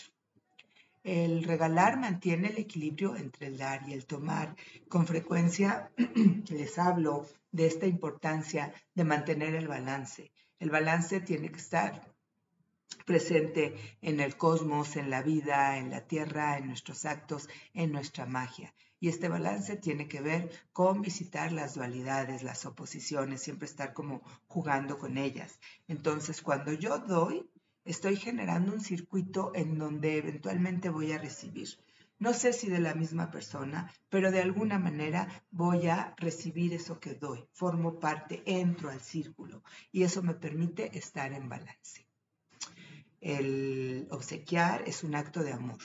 El 1.03 1.45
regalar 1.45 1.99
mantiene 1.99 2.49
el 2.49 2.59
equilibrio 2.59 3.17
entre 3.17 3.49
el 3.49 3.59
dar 3.59 3.87
y 3.87 3.93
el 3.93 4.07
tomar. 4.07 4.57
Con 4.89 5.07
frecuencia 5.07 5.91
les 6.49 6.79
hablo 6.79 7.27
de 7.53 7.67
esta 7.67 7.87
importancia 7.87 8.73
de 8.95 9.05
mantener 9.05 9.55
el 9.55 9.69
balance. 9.69 10.33
El 10.59 10.71
balance 10.71 11.21
tiene 11.21 11.51
que 11.51 11.59
estar 11.59 12.15
presente 13.05 13.75
en 14.01 14.21
el 14.21 14.37
cosmos, 14.37 14.97
en 14.97 15.11
la 15.11 15.23
vida, 15.23 15.77
en 15.77 15.91
la 15.91 16.07
tierra, 16.07 16.57
en 16.57 16.69
nuestros 16.69 17.05
actos, 17.05 17.51
en 17.75 17.93
nuestra 17.93 18.25
magia. 18.25 18.75
Y 19.01 19.09
este 19.09 19.29
balance 19.29 19.77
tiene 19.77 20.09
que 20.09 20.21
ver 20.21 20.51
con 20.73 21.03
visitar 21.03 21.53
las 21.53 21.75
dualidades, 21.75 22.43
las 22.43 22.65
oposiciones, 22.65 23.43
siempre 23.43 23.67
estar 23.67 23.93
como 23.93 24.23
jugando 24.47 24.99
con 24.99 25.19
ellas. 25.19 25.59
Entonces, 25.89 26.41
cuando 26.41 26.73
yo 26.73 26.99
doy, 26.99 27.51
estoy 27.85 28.17
generando 28.17 28.73
un 28.73 28.81
circuito 28.81 29.53
en 29.55 29.79
donde 29.79 30.17
eventualmente 30.19 30.89
voy 30.89 31.13
a 31.13 31.19
recibir. 31.19 31.69
No 32.19 32.33
sé 32.33 32.53
si 32.53 32.71
de 32.71 32.79
la 32.79 32.95
misma 32.95 33.31
persona, 33.31 33.93
pero 34.09 34.31
de 34.31 34.41
alguna 34.41 34.79
manera 34.79 35.45
voy 35.51 35.89
a 35.89 36.15
recibir 36.17 36.73
eso 36.73 37.01
que 37.01 37.15
doy. 37.15 37.45
Formo 37.53 37.99
parte, 37.99 38.43
entro 38.47 38.89
al 38.89 39.01
círculo 39.01 39.63
y 39.91 40.05
eso 40.05 40.23
me 40.23 40.35
permite 40.35 40.97
estar 40.97 41.33
en 41.33 41.49
balance. 41.49 42.07
El 43.21 44.07
obsequiar 44.11 44.85
es 44.87 45.03
un 45.03 45.17
acto 45.17 45.43
de 45.43 45.53
amor. 45.53 45.81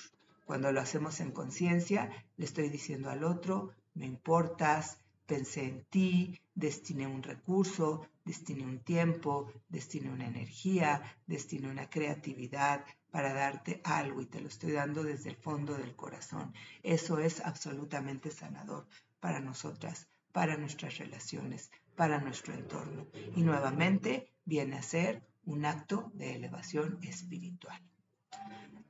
Cuando 0.49 0.71
lo 0.71 0.81
hacemos 0.81 1.19
en 1.19 1.31
conciencia, 1.31 2.09
le 2.35 2.45
estoy 2.45 2.69
diciendo 2.69 3.11
al 3.11 3.23
otro, 3.23 3.71
me 3.93 4.07
importas, 4.07 4.97
pensé 5.27 5.65
en 5.65 5.85
ti, 5.85 6.41
destiné 6.55 7.05
un 7.05 7.21
recurso, 7.21 8.07
destiné 8.25 8.63
un 8.65 8.79
tiempo, 8.79 9.53
destiné 9.67 10.09
una 10.09 10.25
energía, 10.25 11.03
destiné 11.27 11.69
una 11.69 11.87
creatividad 11.87 12.83
para 13.11 13.31
darte 13.31 13.79
algo 13.83 14.21
y 14.21 14.25
te 14.25 14.41
lo 14.41 14.47
estoy 14.47 14.71
dando 14.71 15.03
desde 15.03 15.29
el 15.29 15.35
fondo 15.35 15.77
del 15.77 15.95
corazón. 15.95 16.51
Eso 16.81 17.19
es 17.19 17.41
absolutamente 17.41 18.31
sanador 18.31 18.87
para 19.19 19.41
nosotras, 19.41 20.07
para 20.31 20.57
nuestras 20.57 20.97
relaciones, 20.97 21.69
para 21.95 22.19
nuestro 22.21 22.55
entorno. 22.55 23.05
Y 23.35 23.43
nuevamente 23.43 24.33
viene 24.45 24.77
a 24.77 24.81
ser 24.81 25.21
un 25.45 25.65
acto 25.65 26.11
de 26.15 26.33
elevación 26.33 26.97
espiritual. 27.03 27.79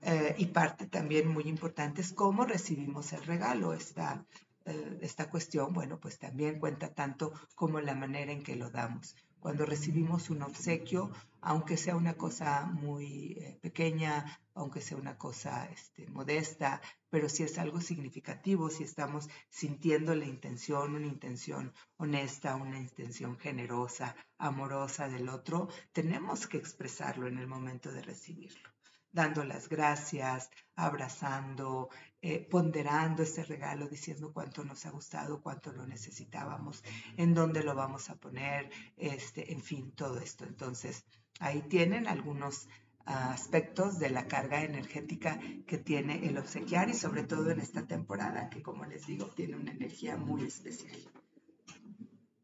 Eh, 0.02 0.36
y 0.38 0.46
parte 0.48 0.88
también 0.88 1.28
muy 1.28 1.44
importante 1.44 2.02
es 2.02 2.14
cómo 2.14 2.46
recibimos 2.46 3.12
el 3.14 3.24
regalo. 3.26 3.74
Esta, 3.74 4.26
eh, 4.66 4.98
esta 5.02 5.30
cuestión, 5.30 5.74
bueno, 5.74 6.00
pues 6.00 6.18
también 6.20 6.60
cuenta 6.60 6.94
tanto 6.94 7.34
como 7.56 7.82
la 7.82 7.96
manera 7.96 8.32
en 8.32 8.44
que 8.44 8.56
lo 8.56 8.70
damos. 8.70 9.16
Cuando 9.40 9.66
recibimos 9.66 10.30
un 10.30 10.42
obsequio, 10.42 11.12
aunque 11.42 11.78
sea 11.78 11.96
una 11.96 12.14
cosa 12.14 12.66
muy 12.66 13.38
eh, 13.40 13.58
pequeña, 13.62 14.40
aunque 14.54 14.82
sea 14.82 14.98
una 14.98 15.18
cosa 15.18 15.66
este, 15.72 16.08
modesta, 16.08 16.82
pero 17.10 17.30
si 17.30 17.44
es 17.44 17.58
algo 17.58 17.80
significativo, 17.82 18.70
si 18.70 18.84
estamos 18.84 19.30
sintiendo 19.50 20.14
la 20.16 20.26
intención, 20.26 20.96
una 20.96 21.08
intención 21.08 21.74
honesta, 21.98 22.56
una 22.56 22.80
intención 22.80 23.38
generosa, 23.38 24.16
amorosa 24.38 25.08
del 25.08 25.30
otro, 25.30 25.70
tenemos 25.94 26.48
que 26.48 26.58
expresarlo 26.58 27.28
en 27.28 27.38
el 27.38 27.48
momento 27.48 27.92
de 27.92 28.02
recibirlo 28.02 28.70
dando 29.12 29.44
las 29.44 29.70
gracias, 29.70 30.50
abrazando, 30.76 31.90
eh, 32.22 32.48
ponderando 32.50 33.24
este 33.24 33.44
regalo, 33.44 33.88
diciendo 33.88 34.32
cuánto 34.34 34.64
nos 34.64 34.86
ha 34.86 34.92
gustado, 34.92 35.42
cuánto 35.42 35.72
lo 35.72 35.86
necesitábamos, 35.88 36.84
en 37.18 37.34
dónde 37.34 37.64
lo 37.64 37.76
vamos 37.76 38.10
a 38.10 38.16
poner, 38.16 38.70
este, 38.98 39.52
en 39.54 39.62
fin, 39.62 39.92
todo 39.92 40.20
esto. 40.20 40.46
Entonces, 40.46 41.06
ahí 41.40 41.62
tienen 41.64 42.08
algunos 42.08 42.68
aspectos 43.10 43.98
de 43.98 44.12
la 44.12 44.28
carga 44.28 44.64
energética 44.64 45.40
que 45.66 45.80
tiene 45.80 46.28
el 46.28 46.38
obsequiar 46.38 46.90
y 46.90 46.94
sobre 46.94 47.24
todo 47.24 47.50
en 47.50 47.60
esta 47.60 47.88
temporada 47.88 48.50
que 48.50 48.62
como 48.62 48.86
les 48.86 49.08
digo 49.08 49.26
tiene 49.28 49.56
una 49.56 49.72
energía 49.72 50.16
muy 50.16 50.44
especial. 50.44 50.96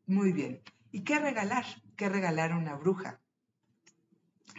Muy 0.08 0.32
bien. 0.32 0.62
¿Y 0.92 1.04
qué 1.04 1.20
regalar? 1.20 1.66
¿Qué 1.96 2.10
regalar 2.10 2.54
una 2.54 2.76
bruja? 2.76 3.20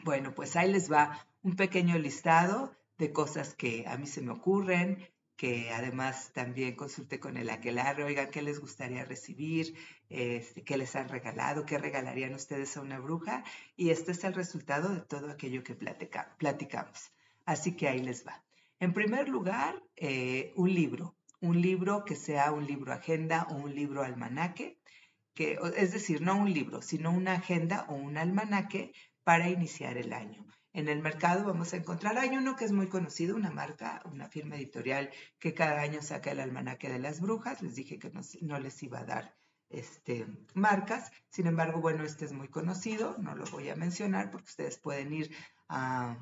Bueno, 0.05 0.33
pues 0.35 0.55
ahí 0.55 0.71
les 0.71 0.91
va 0.91 1.27
un 1.47 1.55
pequeño 1.55 1.97
listado 1.97 2.77
de 2.99 3.13
cosas 3.13 3.55
que 3.55 3.85
a 3.87 3.97
mí 3.97 4.09
se 4.09 4.21
me 4.21 4.33
ocurren, 4.33 5.09
que 5.37 5.71
además 5.71 6.33
también 6.33 6.75
consulte 6.75 7.21
con 7.21 7.37
el 7.37 7.51
aquelarre, 7.51 8.03
oigan, 8.03 8.33
¿qué 8.33 8.43
les 8.43 8.59
gustaría 8.59 9.05
recibir? 9.05 9.77
Este, 10.09 10.65
¿Qué 10.65 10.77
les 10.77 10.97
han 10.97 11.09
regalado? 11.09 11.65
¿Qué 11.65 11.79
regalarían 11.79 12.35
ustedes 12.35 12.77
a 12.77 12.81
una 12.81 12.99
bruja? 12.99 13.45
Y 13.77 13.91
este 13.91 14.11
es 14.11 14.25
el 14.25 14.35
resultado 14.35 14.89
de 14.93 15.03
todo 15.03 15.31
aquello 15.31 15.63
que 15.63 15.77
platicamos. 15.77 17.13
Así 17.45 17.77
que 17.77 17.87
ahí 17.87 18.01
les 18.01 18.27
va. 18.27 18.43
En 18.81 18.93
primer 18.93 19.29
lugar, 19.29 19.81
eh, 19.95 20.53
un 20.57 20.75
libro. 20.75 21.15
Un 21.41 21.63
libro 21.63 22.05
que 22.05 22.17
sea 22.17 22.51
un 22.51 22.67
libro 22.67 22.93
agenda 22.93 23.47
o 23.51 23.55
un 23.55 23.73
libro 23.73 24.03
almanaque, 24.03 24.81
que, 25.33 25.61
es 25.77 25.93
decir, 25.93 26.23
no 26.23 26.35
un 26.35 26.53
libro, 26.53 26.83
sino 26.83 27.13
una 27.13 27.35
agenda 27.35 27.87
o 27.89 27.95
un 27.95 28.17
almanaque 28.19 28.93
para 29.23 29.49
iniciar 29.49 29.97
el 29.97 30.13
año 30.13 30.45
en 30.77 30.89
el 30.89 31.01
mercado 31.01 31.47
vamos 31.47 31.73
a 31.73 31.79
encontrar, 31.79 32.19
hay 32.19 32.37
uno 32.37 32.55
que 32.55 32.67
es 32.67 32.73
muy 32.73 32.89
conocido, 32.89 33.35
una 33.35 33.51
marca, 33.51 34.03
una 34.05 34.29
firma 34.29 34.57
editorial 34.57 35.11
que 35.39 35.55
cada 35.55 35.81
año 35.81 36.03
saca 36.03 36.33
el 36.33 36.39
almanaque 36.39 36.91
de 36.91 36.99
las 36.99 37.23
brujas, 37.23 37.63
les 37.63 37.77
dije 37.77 37.99
que 37.99 38.13
no, 38.43 38.59
les 38.59 38.83
iba 38.83 38.99
a 39.01 39.05
dar 39.05 39.35
este, 39.71 40.27
marcas, 40.53 41.11
sin 41.31 41.47
embargo, 41.47 41.81
bueno, 41.81 42.05
este 42.05 42.27
es 42.27 42.33
muy 42.33 42.49
conocido, 42.49 43.17
no 43.19 43.35
lo 43.35 43.47
voy 43.47 43.71
a 43.71 43.75
mencionar 43.75 44.31
porque 44.31 44.51
ustedes 44.51 44.77
pueden 44.77 45.15
ir 45.15 45.35
a, 45.69 46.17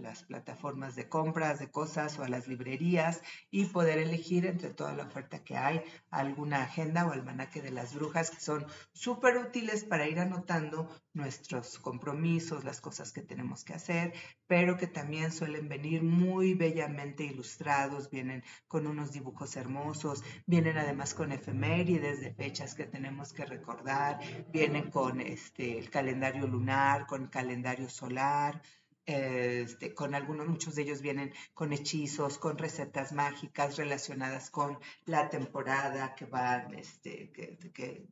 las 0.00 0.22
plataformas 0.22 0.96
de 0.96 1.08
compras 1.08 1.58
de 1.58 1.70
cosas 1.70 2.18
o 2.18 2.24
a 2.24 2.28
las 2.28 2.48
librerías 2.48 3.20
y 3.50 3.66
poder 3.66 3.98
elegir 3.98 4.46
entre 4.46 4.70
toda 4.70 4.94
la 4.94 5.04
oferta 5.04 5.44
que 5.44 5.56
hay 5.56 5.82
alguna 6.10 6.62
agenda 6.62 7.06
o 7.06 7.12
almanaque 7.12 7.60
de 7.60 7.70
las 7.70 7.94
brujas 7.94 8.30
que 8.30 8.40
son 8.40 8.66
súper 8.92 9.36
útiles 9.36 9.84
para 9.84 10.08
ir 10.08 10.18
anotando 10.20 10.88
nuestros 11.12 11.78
compromisos, 11.78 12.64
las 12.64 12.80
cosas 12.80 13.12
que 13.12 13.22
tenemos 13.22 13.64
que 13.64 13.74
hacer, 13.74 14.14
pero 14.46 14.76
que 14.76 14.86
también 14.86 15.32
suelen 15.32 15.68
venir 15.68 16.02
muy 16.02 16.54
bellamente 16.54 17.24
ilustrados, 17.24 18.08
vienen 18.08 18.44
con 18.68 18.86
unos 18.86 19.12
dibujos 19.12 19.56
hermosos, 19.56 20.22
vienen 20.46 20.78
además 20.78 21.12
con 21.12 21.32
efemérides 21.32 22.20
de 22.20 22.32
fechas 22.32 22.74
que 22.74 22.84
tenemos 22.84 23.32
que 23.32 23.44
recordar, 23.44 24.20
vienen 24.50 24.90
con 24.90 25.20
este, 25.20 25.78
el 25.78 25.90
calendario 25.90 26.46
lunar, 26.46 27.06
con 27.06 27.24
el 27.24 27.30
calendario 27.30 27.90
solar, 27.90 28.62
este, 29.08 29.94
con 29.94 30.14
algunos, 30.14 30.46
muchos 30.46 30.74
de 30.74 30.82
ellos 30.82 31.00
vienen 31.00 31.32
con 31.54 31.72
hechizos, 31.72 32.36
con 32.36 32.58
recetas 32.58 33.12
mágicas 33.12 33.78
relacionadas 33.78 34.50
con 34.50 34.78
la 35.06 35.30
temporada 35.30 36.14
que 36.14 36.26
van, 36.26 36.74
este, 36.74 37.32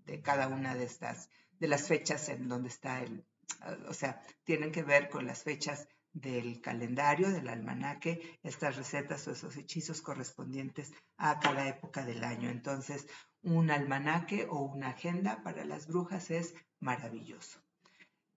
de 0.06 0.22
cada 0.22 0.48
una 0.48 0.74
de 0.74 0.84
estas, 0.84 1.28
de 1.60 1.68
las 1.68 1.86
fechas 1.86 2.30
en 2.30 2.48
donde 2.48 2.70
está 2.70 3.02
el, 3.02 3.26
o 3.86 3.92
sea, 3.92 4.22
tienen 4.44 4.72
que 4.72 4.82
ver 4.84 5.10
con 5.10 5.26
las 5.26 5.42
fechas 5.42 5.86
del 6.14 6.62
calendario, 6.62 7.28
del 7.28 7.48
almanaque, 7.48 8.38
estas 8.42 8.76
recetas 8.76 9.28
o 9.28 9.32
esos 9.32 9.54
hechizos 9.58 10.00
correspondientes 10.00 10.94
a 11.18 11.38
cada 11.40 11.68
época 11.68 12.06
del 12.06 12.24
año. 12.24 12.48
Entonces, 12.48 13.06
un 13.42 13.70
almanaque 13.70 14.46
o 14.48 14.62
una 14.62 14.88
agenda 14.88 15.42
para 15.42 15.66
las 15.66 15.88
brujas 15.88 16.30
es 16.30 16.54
maravilloso. 16.80 17.65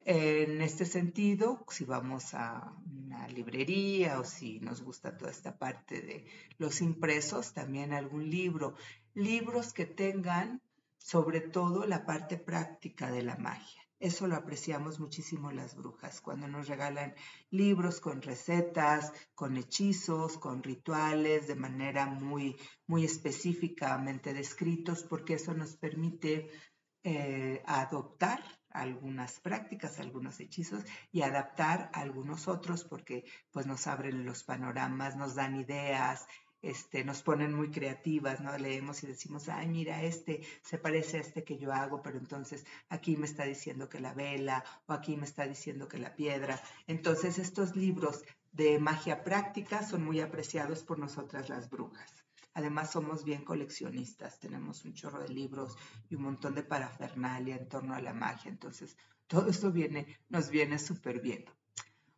En 0.05 0.61
este 0.61 0.85
sentido, 0.85 1.65
si 1.69 1.83
vamos 1.85 2.33
a 2.33 2.73
una 2.85 3.27
librería 3.27 4.19
o 4.19 4.23
si 4.23 4.59
nos 4.59 4.81
gusta 4.81 5.17
toda 5.17 5.31
esta 5.31 5.57
parte 5.57 6.01
de 6.01 6.25
los 6.57 6.81
impresos, 6.81 7.53
también 7.53 7.93
algún 7.93 8.29
libro. 8.29 8.75
Libros 9.13 9.73
que 9.73 9.85
tengan 9.85 10.61
sobre 10.97 11.41
todo 11.41 11.85
la 11.85 12.05
parte 12.05 12.37
práctica 12.37 13.11
de 13.11 13.23
la 13.23 13.35
magia. 13.35 13.81
Eso 13.99 14.27
lo 14.27 14.37
apreciamos 14.37 14.99
muchísimo 15.01 15.51
las 15.51 15.75
brujas, 15.75 16.21
cuando 16.21 16.47
nos 16.47 16.69
regalan 16.69 17.13
libros 17.49 17.99
con 17.99 18.21
recetas, 18.21 19.11
con 19.35 19.57
hechizos, 19.57 20.37
con 20.37 20.63
rituales, 20.63 21.47
de 21.47 21.55
manera 21.55 22.05
muy, 22.05 22.55
muy 22.87 23.03
específicamente 23.03 24.33
descritos, 24.33 25.03
porque 25.03 25.33
eso 25.33 25.53
nos 25.53 25.75
permite 25.75 26.49
eh, 27.03 27.61
adoptar 27.65 28.41
algunas 28.81 29.39
prácticas, 29.39 29.99
algunos 29.99 30.39
hechizos 30.39 30.83
y 31.11 31.21
adaptar 31.21 31.89
algunos 31.93 32.47
otros 32.47 32.83
porque 32.83 33.25
pues 33.51 33.65
nos 33.65 33.87
abren 33.87 34.25
los 34.25 34.43
panoramas, 34.43 35.15
nos 35.15 35.35
dan 35.35 35.55
ideas, 35.55 36.27
este, 36.61 37.05
nos 37.05 37.21
ponen 37.21 37.53
muy 37.53 37.71
creativas, 37.71 38.41
¿no? 38.41 38.57
Leemos 38.57 39.03
y 39.03 39.07
decimos, 39.07 39.47
ay, 39.47 39.67
mira, 39.67 40.03
este 40.03 40.41
se 40.61 40.77
parece 40.77 41.17
a 41.17 41.21
este 41.21 41.43
que 41.43 41.57
yo 41.57 41.71
hago, 41.71 42.01
pero 42.01 42.17
entonces 42.17 42.65
aquí 42.89 43.15
me 43.15 43.25
está 43.25 43.45
diciendo 43.45 43.87
que 43.87 43.99
la 43.99 44.13
vela 44.13 44.63
o 44.87 44.93
aquí 44.93 45.15
me 45.15 45.25
está 45.25 45.47
diciendo 45.47 45.87
que 45.87 45.97
la 45.97 46.15
piedra. 46.15 46.61
Entonces 46.87 47.37
estos 47.39 47.75
libros 47.75 48.23
de 48.51 48.79
magia 48.79 49.23
práctica 49.23 49.87
son 49.87 50.03
muy 50.03 50.19
apreciados 50.19 50.83
por 50.83 50.99
nosotras 50.99 51.49
las 51.49 51.69
brujas. 51.69 52.18
Además 52.59 52.91
somos 52.91 53.23
bien 53.23 53.45
coleccionistas, 53.45 54.37
tenemos 54.37 54.83
un 54.83 54.93
chorro 54.93 55.21
de 55.21 55.29
libros 55.29 55.77
y 56.09 56.15
un 56.15 56.23
montón 56.23 56.55
de 56.55 56.63
parafernalia 56.63 57.55
en 57.55 57.69
torno 57.69 57.95
a 57.95 58.01
la 58.01 58.13
magia, 58.13 58.51
entonces 58.51 58.97
todo 59.27 59.49
esto 59.49 59.71
viene, 59.71 60.19
nos 60.27 60.49
viene 60.49 60.77
súper 60.77 61.21
bien. 61.21 61.45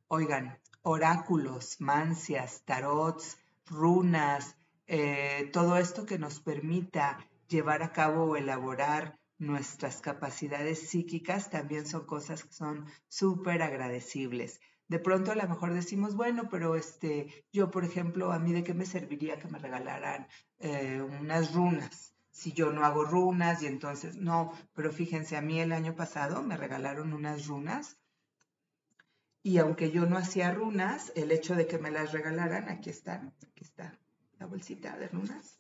Oigan, 0.08 0.58
oráculos, 0.82 1.80
mancias, 1.80 2.64
tarots, 2.66 3.38
runas, 3.68 4.56
eh, 4.88 5.48
todo 5.54 5.78
esto 5.78 6.08
que 6.08 6.18
nos 6.18 6.40
permita 6.40 7.20
llevar 7.48 7.84
a 7.84 7.92
cabo 7.92 8.24
o 8.24 8.36
elaborar 8.36 9.20
nuestras 9.38 10.02
capacidades 10.02 10.90
psíquicas 10.90 11.52
también 11.52 11.86
son 11.86 12.08
cosas 12.08 12.44
que 12.44 12.54
son 12.54 12.88
súper 13.10 13.62
agradecibles 13.62 14.60
de 14.92 15.00
pronto 15.00 15.32
a 15.32 15.36
lo 15.36 15.48
mejor 15.48 15.74
decimos, 15.74 16.18
bueno, 16.18 16.50
pero 16.50 16.76
este, 16.76 17.46
yo, 17.54 17.72
por 17.72 17.86
ejemplo, 17.86 18.34
a 18.34 18.40
mí 18.40 18.52
de 18.52 18.66
qué 18.66 18.74
me 18.74 18.86
serviría 18.86 19.40
que 19.40 19.48
me 19.48 19.58
regalaran 19.58 20.28
eh, 20.60 21.02
unas 21.02 21.54
runas 21.54 22.14
si 22.30 22.52
yo 22.52 22.74
no 22.74 22.84
hago 22.84 23.06
runas 23.06 23.64
y 23.64 23.68
entonces 23.68 24.18
no, 24.18 24.52
pero 24.74 24.92
fíjense, 24.92 25.38
a 25.38 25.42
mí 25.42 25.62
el 25.62 25.72
año 25.72 25.96
pasado 25.96 26.44
me 26.44 26.58
regalaron 26.58 27.14
unas 27.14 27.48
runas 27.48 28.00
y 29.42 29.60
aunque 29.60 29.92
yo 29.92 30.06
no 30.08 30.18
hacía 30.18 30.52
runas, 30.52 31.14
el 31.16 31.32
hecho 31.32 31.56
de 31.56 31.68
que 31.68 31.78
me 31.78 31.90
las 31.90 32.12
regalaran, 32.12 32.68
aquí 32.68 32.90
están, 32.90 33.34
aquí 33.48 33.64
está 33.64 33.98
la 34.40 34.46
bolsita 34.46 34.98
de 34.98 35.08
runas, 35.08 35.58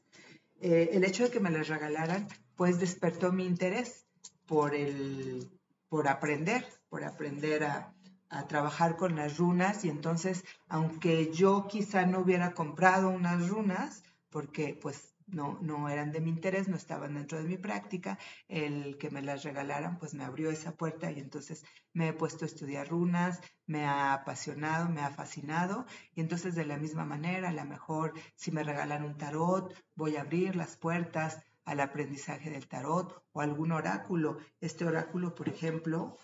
eh, 0.59 0.89
el 0.91 1.05
hecho 1.05 1.23
de 1.23 1.31
que 1.31 1.39
me 1.39 1.51
las 1.51 1.69
regalaran, 1.69 2.27
pues 2.57 2.81
despertó 2.81 3.31
mi 3.31 3.45
interés 3.45 4.07
por 4.45 4.75
el, 4.75 5.49
por 5.87 6.09
aprender, 6.09 6.65
por 6.89 7.05
aprender 7.05 7.63
a, 7.63 7.95
a 8.31 8.47
trabajar 8.47 8.95
con 8.95 9.15
las 9.15 9.37
runas 9.37 9.83
y 9.85 9.89
entonces, 9.89 10.45
aunque 10.69 11.31
yo 11.33 11.67
quizá 11.67 12.05
no 12.05 12.19
hubiera 12.19 12.53
comprado 12.53 13.09
unas 13.09 13.49
runas, 13.49 14.03
porque 14.29 14.77
pues 14.81 15.13
no, 15.27 15.59
no 15.61 15.89
eran 15.89 16.11
de 16.11 16.21
mi 16.21 16.29
interés, 16.29 16.69
no 16.69 16.77
estaban 16.77 17.13
dentro 17.13 17.37
de 17.37 17.47
mi 17.47 17.57
práctica, 17.57 18.17
el 18.47 18.97
que 18.97 19.09
me 19.09 19.21
las 19.21 19.43
regalaran 19.43 19.97
pues 19.99 20.13
me 20.13 20.23
abrió 20.23 20.49
esa 20.49 20.71
puerta 20.71 21.11
y 21.11 21.19
entonces 21.19 21.65
me 21.93 22.07
he 22.07 22.13
puesto 22.13 22.45
a 22.45 22.47
estudiar 22.47 22.87
runas, 22.87 23.41
me 23.67 23.85
ha 23.85 24.13
apasionado, 24.13 24.89
me 24.89 25.01
ha 25.01 25.09
fascinado 25.09 25.85
y 26.15 26.21
entonces 26.21 26.55
de 26.55 26.65
la 26.65 26.77
misma 26.77 27.05
manera, 27.05 27.49
a 27.49 27.53
lo 27.53 27.65
mejor 27.65 28.13
si 28.35 28.51
me 28.51 28.63
regalan 28.63 29.03
un 29.03 29.17
tarot, 29.17 29.73
voy 29.95 30.15
a 30.15 30.21
abrir 30.21 30.55
las 30.55 30.77
puertas 30.77 31.43
al 31.65 31.81
aprendizaje 31.81 32.49
del 32.49 32.67
tarot 32.67 33.23
o 33.33 33.41
algún 33.41 33.73
oráculo. 33.73 34.37
Este 34.61 34.85
oráculo, 34.85 35.35
por 35.35 35.47
ejemplo, 35.49 36.17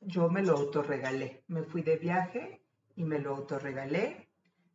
yo 0.00 0.28
me 0.30 0.42
lo 0.42 0.56
autorregalé. 0.56 1.44
Me 1.48 1.62
fui 1.62 1.82
de 1.82 1.96
viaje 1.96 2.62
y 2.96 3.04
me 3.04 3.18
lo 3.18 3.36
autorregalé 3.36 4.28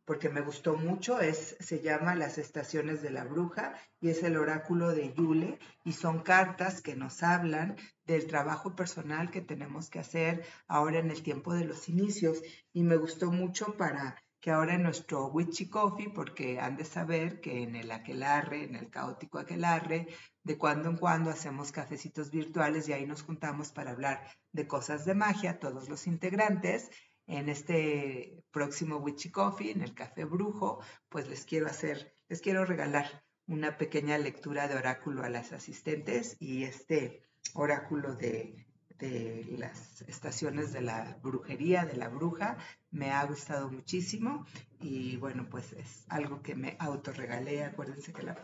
porque 0.04 0.28
me 0.28 0.42
gustó 0.42 0.76
mucho. 0.76 1.20
Es, 1.20 1.56
se 1.60 1.80
llama 1.80 2.14
Las 2.14 2.38
Estaciones 2.38 3.02
de 3.02 3.10
la 3.10 3.24
Bruja 3.24 3.74
y 4.00 4.10
es 4.10 4.22
el 4.22 4.36
oráculo 4.36 4.90
de 4.90 5.14
Yule 5.14 5.58
y 5.84 5.92
son 5.92 6.20
cartas 6.20 6.82
que 6.82 6.94
nos 6.94 7.22
hablan 7.22 7.76
del 8.06 8.26
trabajo 8.26 8.76
personal 8.76 9.30
que 9.30 9.40
tenemos 9.40 9.88
que 9.88 10.00
hacer 10.00 10.44
ahora 10.68 10.98
en 10.98 11.10
el 11.10 11.22
tiempo 11.22 11.54
de 11.54 11.64
los 11.64 11.88
inicios 11.88 12.42
y 12.72 12.82
me 12.82 12.96
gustó 12.96 13.32
mucho 13.32 13.76
para 13.76 14.16
que 14.44 14.50
ahora 14.50 14.74
en 14.74 14.82
nuestro 14.82 15.28
Witchy 15.28 15.70
Coffee, 15.70 16.10
porque 16.10 16.60
han 16.60 16.76
de 16.76 16.84
saber 16.84 17.40
que 17.40 17.62
en 17.62 17.76
el 17.76 17.90
aquelarre, 17.90 18.64
en 18.64 18.76
el 18.76 18.90
caótico 18.90 19.38
aquelarre, 19.38 20.06
de 20.44 20.58
cuando 20.58 20.90
en 20.90 20.96
cuando 20.96 21.30
hacemos 21.30 21.72
cafecitos 21.72 22.30
virtuales 22.30 22.88
y 22.88 22.92
ahí 22.92 23.06
nos 23.06 23.22
juntamos 23.22 23.72
para 23.72 23.90
hablar 23.90 24.26
de 24.52 24.66
cosas 24.66 25.04
de 25.04 25.14
magia, 25.14 25.58
todos 25.58 25.88
los 25.88 26.06
integrantes. 26.06 26.90
En 27.26 27.48
este 27.48 28.44
próximo 28.50 28.98
Witchy 28.98 29.30
Coffee, 29.30 29.72
en 29.72 29.80
el 29.80 29.94
Café 29.94 30.24
Brujo, 30.24 30.80
pues 31.08 31.26
les 31.26 31.46
quiero 31.46 31.66
hacer, 31.66 32.14
les 32.28 32.42
quiero 32.42 32.66
regalar 32.66 33.24
una 33.46 33.78
pequeña 33.78 34.18
lectura 34.18 34.68
de 34.68 34.76
oráculo 34.76 35.24
a 35.24 35.30
las 35.30 35.52
asistentes 35.52 36.36
y 36.38 36.64
este 36.64 37.22
oráculo 37.54 38.14
de 38.14 38.66
de 38.98 39.56
las 39.58 40.02
estaciones 40.02 40.72
de 40.72 40.80
la 40.80 41.18
brujería, 41.22 41.84
de 41.84 41.96
la 41.96 42.08
bruja, 42.08 42.56
me 42.90 43.10
ha 43.10 43.24
gustado 43.24 43.70
muchísimo 43.70 44.46
y 44.80 45.16
bueno, 45.16 45.48
pues 45.48 45.72
es 45.72 46.04
algo 46.08 46.42
que 46.42 46.54
me 46.54 46.76
autorregalé. 46.78 47.64
Acuérdense 47.64 48.12
que 48.12 48.22
la 48.22 48.36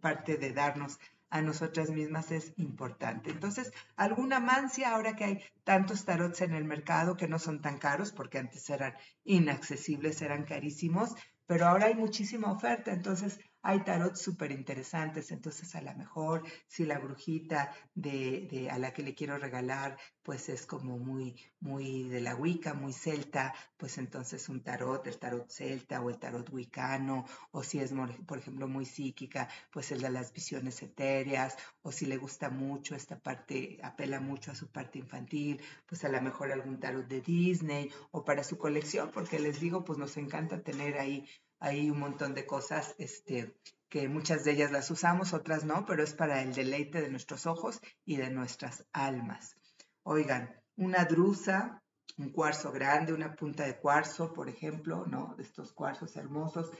parte, 0.00 0.36
de 0.36 0.52
darnos 0.52 0.98
a 1.30 1.42
nosotras 1.42 1.90
mismas 1.90 2.30
es 2.32 2.52
importante. 2.56 3.30
Entonces, 3.30 3.72
alguna 3.96 4.40
mancia 4.40 4.90
ahora 4.90 5.14
que 5.16 5.24
hay 5.24 5.40
tantos 5.64 6.04
tarots 6.04 6.40
en 6.40 6.54
el 6.54 6.64
mercado 6.64 7.16
que 7.16 7.28
no 7.28 7.38
son 7.38 7.60
tan 7.60 7.78
caros, 7.78 8.12
porque 8.12 8.38
antes 8.38 8.68
eran 8.70 8.94
inaccesibles, 9.24 10.22
eran 10.22 10.44
carísimos, 10.44 11.14
pero 11.46 11.66
ahora 11.66 11.86
hay 11.86 11.94
muchísima 11.94 12.52
oferta, 12.52 12.92
entonces 12.92 13.40
hay 13.68 13.80
tarot 13.80 14.16
súper 14.16 14.50
interesantes, 14.50 15.30
entonces 15.30 15.74
a 15.74 15.82
lo 15.82 15.94
mejor 15.94 16.42
si 16.66 16.86
la 16.86 16.98
brujita 16.98 17.70
de, 17.94 18.66
a 18.72 18.78
la 18.78 18.94
que 18.94 19.02
le 19.02 19.14
quiero 19.14 19.36
regalar 19.36 19.98
pues 20.22 20.48
es 20.48 20.64
como 20.64 20.98
muy, 20.98 21.36
muy 21.60 22.08
de 22.08 22.22
la 22.22 22.34
Wicca, 22.34 22.72
muy 22.72 22.94
celta, 22.94 23.54
pues 23.76 23.98
entonces 23.98 24.48
un 24.48 24.62
tarot, 24.62 25.06
el 25.06 25.18
tarot 25.18 25.50
celta 25.50 26.00
o 26.00 26.08
el 26.08 26.18
tarot 26.18 26.48
wicano, 26.50 27.26
o 27.50 27.62
si 27.62 27.78
es 27.78 27.92
por 28.26 28.38
ejemplo 28.38 28.68
muy 28.68 28.86
psíquica, 28.86 29.50
pues 29.70 29.92
el 29.92 30.00
de 30.00 30.10
las 30.10 30.32
visiones 30.32 30.82
etéreas, 30.82 31.54
o 31.82 31.92
si 31.92 32.06
le 32.06 32.16
gusta 32.16 32.48
mucho 32.48 32.94
esta 32.94 33.18
parte, 33.18 33.78
apela 33.82 34.18
mucho 34.18 34.50
a 34.50 34.54
su 34.54 34.70
parte 34.70 34.98
infantil, 34.98 35.60
pues 35.86 36.04
a 36.04 36.08
lo 36.08 36.22
mejor 36.22 36.52
algún 36.52 36.80
tarot 36.80 37.06
de 37.06 37.20
Disney 37.20 37.90
o 38.12 38.24
para 38.24 38.44
su 38.44 38.56
colección, 38.56 39.10
porque 39.12 39.38
les 39.38 39.60
digo, 39.60 39.84
pues 39.84 39.98
nos 39.98 40.16
encanta 40.16 40.62
tener 40.62 40.98
ahí 40.98 41.26
hay 41.60 41.90
un 41.90 41.98
montón 41.98 42.34
de 42.34 42.46
cosas 42.46 42.94
este, 42.98 43.56
que 43.88 44.08
muchas 44.08 44.44
de 44.44 44.52
ellas 44.52 44.70
las 44.70 44.90
usamos, 44.90 45.32
otras 45.32 45.64
no, 45.64 45.86
pero 45.86 46.02
es 46.02 46.14
para 46.14 46.42
el 46.42 46.54
deleite 46.54 47.00
de 47.00 47.08
nuestros 47.08 47.46
ojos 47.46 47.80
y 48.04 48.16
de 48.16 48.30
nuestras 48.30 48.84
almas. 48.92 49.56
Oigan, 50.02 50.54
una 50.76 51.04
drusa, 51.04 51.82
un 52.16 52.30
cuarzo 52.30 52.72
grande, 52.72 53.12
una 53.12 53.34
punta 53.34 53.64
de 53.64 53.78
cuarzo, 53.78 54.32
por 54.32 54.48
ejemplo, 54.48 55.06
¿no? 55.06 55.34
De 55.36 55.42
estos 55.42 55.72
cuarzos 55.72 56.16
hermosos, 56.16 56.70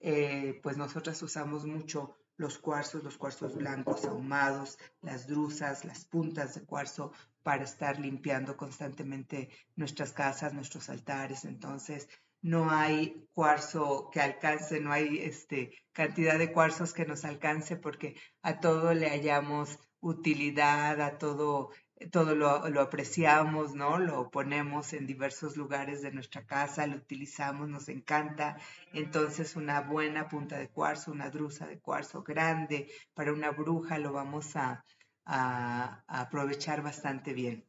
eh, 0.00 0.60
pues 0.62 0.76
nosotras 0.76 1.20
usamos 1.22 1.64
mucho 1.64 2.16
los 2.36 2.58
cuarzos, 2.58 3.02
los 3.02 3.18
cuarzos 3.18 3.56
blancos 3.56 4.04
ahumados, 4.04 4.78
las 5.02 5.26
drusas, 5.26 5.84
las 5.84 6.04
puntas 6.04 6.54
de 6.54 6.64
cuarzo 6.64 7.12
para 7.48 7.64
estar 7.64 7.98
limpiando 7.98 8.58
constantemente 8.58 9.48
nuestras 9.74 10.12
casas, 10.12 10.52
nuestros 10.52 10.90
altares. 10.90 11.46
Entonces, 11.46 12.06
no 12.42 12.70
hay 12.70 13.26
cuarzo 13.32 14.10
que 14.12 14.20
alcance, 14.20 14.80
no 14.80 14.92
hay 14.92 15.20
este, 15.20 15.72
cantidad 15.92 16.38
de 16.38 16.52
cuarzos 16.52 16.92
que 16.92 17.06
nos 17.06 17.24
alcance 17.24 17.76
porque 17.76 18.16
a 18.42 18.60
todo 18.60 18.92
le 18.92 19.08
hallamos 19.08 19.78
utilidad, 20.00 21.00
a 21.00 21.16
todo, 21.16 21.70
todo 22.12 22.34
lo, 22.34 22.68
lo, 22.68 22.82
apreciamos, 22.82 23.74
¿no? 23.74 23.96
Lo 23.96 24.28
ponemos 24.28 24.92
en 24.92 25.06
diversos 25.06 25.56
lugares 25.56 26.02
de 26.02 26.12
nuestra 26.12 26.44
casa, 26.44 26.86
lo 26.86 26.96
utilizamos, 26.96 27.66
nos 27.70 27.88
encanta. 27.88 28.58
Entonces 28.92 29.56
una 29.56 29.80
buena 29.80 30.28
punta 30.28 30.58
de 30.58 30.68
cuarzo, 30.68 31.12
una 31.12 31.30
drusa 31.30 31.66
de 31.66 31.80
cuarzo 31.80 32.22
grande 32.22 32.90
para 33.14 33.32
una 33.32 33.52
bruja 33.52 33.96
lo 33.96 34.12
vamos 34.12 34.54
a, 34.54 34.84
a 35.28 36.02
aprovechar 36.08 36.82
bastante 36.82 37.32
bien 37.32 37.64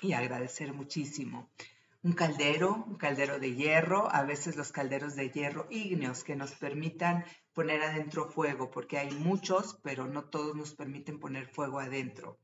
y 0.00 0.14
agradecer 0.14 0.72
muchísimo 0.72 1.50
un 2.02 2.12
caldero, 2.12 2.84
un 2.86 2.96
caldero 2.96 3.38
de 3.38 3.54
hierro, 3.54 4.10
a 4.10 4.22
veces 4.22 4.56
los 4.56 4.72
calderos 4.72 5.16
de 5.16 5.28
hierro 5.28 5.66
ígneos 5.70 6.24
que 6.24 6.34
nos 6.34 6.52
permitan 6.52 7.24
poner 7.52 7.82
adentro 7.82 8.30
fuego, 8.30 8.70
porque 8.70 8.98
hay 8.98 9.10
muchos, 9.10 9.78
pero 9.82 10.06
no 10.06 10.24
todos 10.24 10.56
nos 10.56 10.72
permiten 10.72 11.20
poner 11.20 11.46
fuego 11.46 11.78
adentro. 11.78 12.38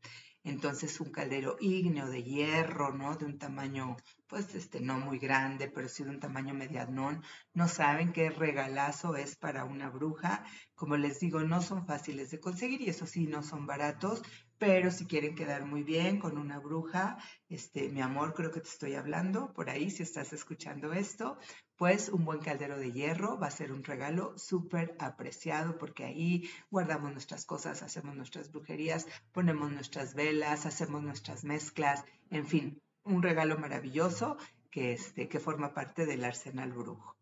Entonces 0.45 1.01
un 1.01 1.11
caldero 1.11 1.57
ígneo 1.59 2.07
de 2.07 2.23
hierro, 2.23 2.93
¿no? 2.93 3.17
De 3.17 3.25
un 3.25 3.39
tamaño, 3.39 3.97
pues 4.29 4.55
este, 4.55 4.81
no 4.81 4.99
muy 4.99 5.19
grande, 5.19 5.69
pero 5.69 5.89
sí 5.89 6.05
de 6.05 6.11
un 6.11 6.21
tamaño 6.21 6.55
medianón. 6.55 7.23
No 7.55 7.69
saben 7.69 8.13
qué 8.13 8.31
regalazo 8.31 9.17
es 9.17 9.37
para 9.37 9.65
una 9.65 9.91
bruja. 9.91 10.45
Como 10.75 10.97
les 10.97 11.21
digo, 11.21 11.41
no 11.41 11.63
son 11.63 11.87
fáciles 11.87 12.31
de 12.31 12.41
conseguir 12.41 12.81
y 12.83 12.91
eso 12.91 13.07
sí, 13.07 13.27
no 13.27 13.43
son 13.43 13.67
baratos, 13.67 14.23
pero 14.59 14.91
si 14.91 15.07
quieren 15.07 15.35
quedar 15.35 15.67
muy 15.67 15.83
bien 15.83 16.19
con 16.19 16.39
una 16.39 16.59
bruja, 16.59 17.19
este, 17.49 17.89
mi 17.91 18.01
amor, 18.01 18.35
creo 18.35 18.51
que 18.51 18.61
te 18.61 18.69
estoy 18.69 18.95
hablando 18.95 19.53
por 19.53 19.69
ahí, 19.69 19.91
si 19.91 20.03
estás 20.03 20.33
escuchando 20.33 20.93
esto, 20.93 21.39
pues 21.77 22.09
un 22.09 22.25
buen 22.25 22.41
caldero 22.41 22.79
de 22.79 22.93
hierro 22.93 23.39
va 23.39 23.49
a 23.49 23.51
ser 23.51 23.71
un 23.71 23.85
regalo 23.85 24.37
súper 24.39 24.97
apreciado 24.99 25.77
porque 25.77 26.05
ahí 26.05 26.49
guardamos 26.71 27.13
nuestras 27.13 27.45
cosas, 27.45 27.83
hacemos 27.83 28.17
nuestras 28.17 28.51
brujerías, 28.51 29.07
ponemos 29.33 29.71
nuestras 29.71 30.15
velas, 30.15 30.65
hacemos 30.65 31.03
nuestras 31.03 31.45
mezclas, 31.45 32.05
en 32.31 32.47
fin, 32.47 32.83
un 33.07 33.23
regalo 33.23 33.59
maravilloso 33.59 34.37
que, 34.71 34.93
este, 34.93 35.29
que 35.29 35.41
forma 35.41 35.73
parte 35.73 36.07
del 36.07 36.25
arsenal 36.25 36.73
brujo. 36.73 37.17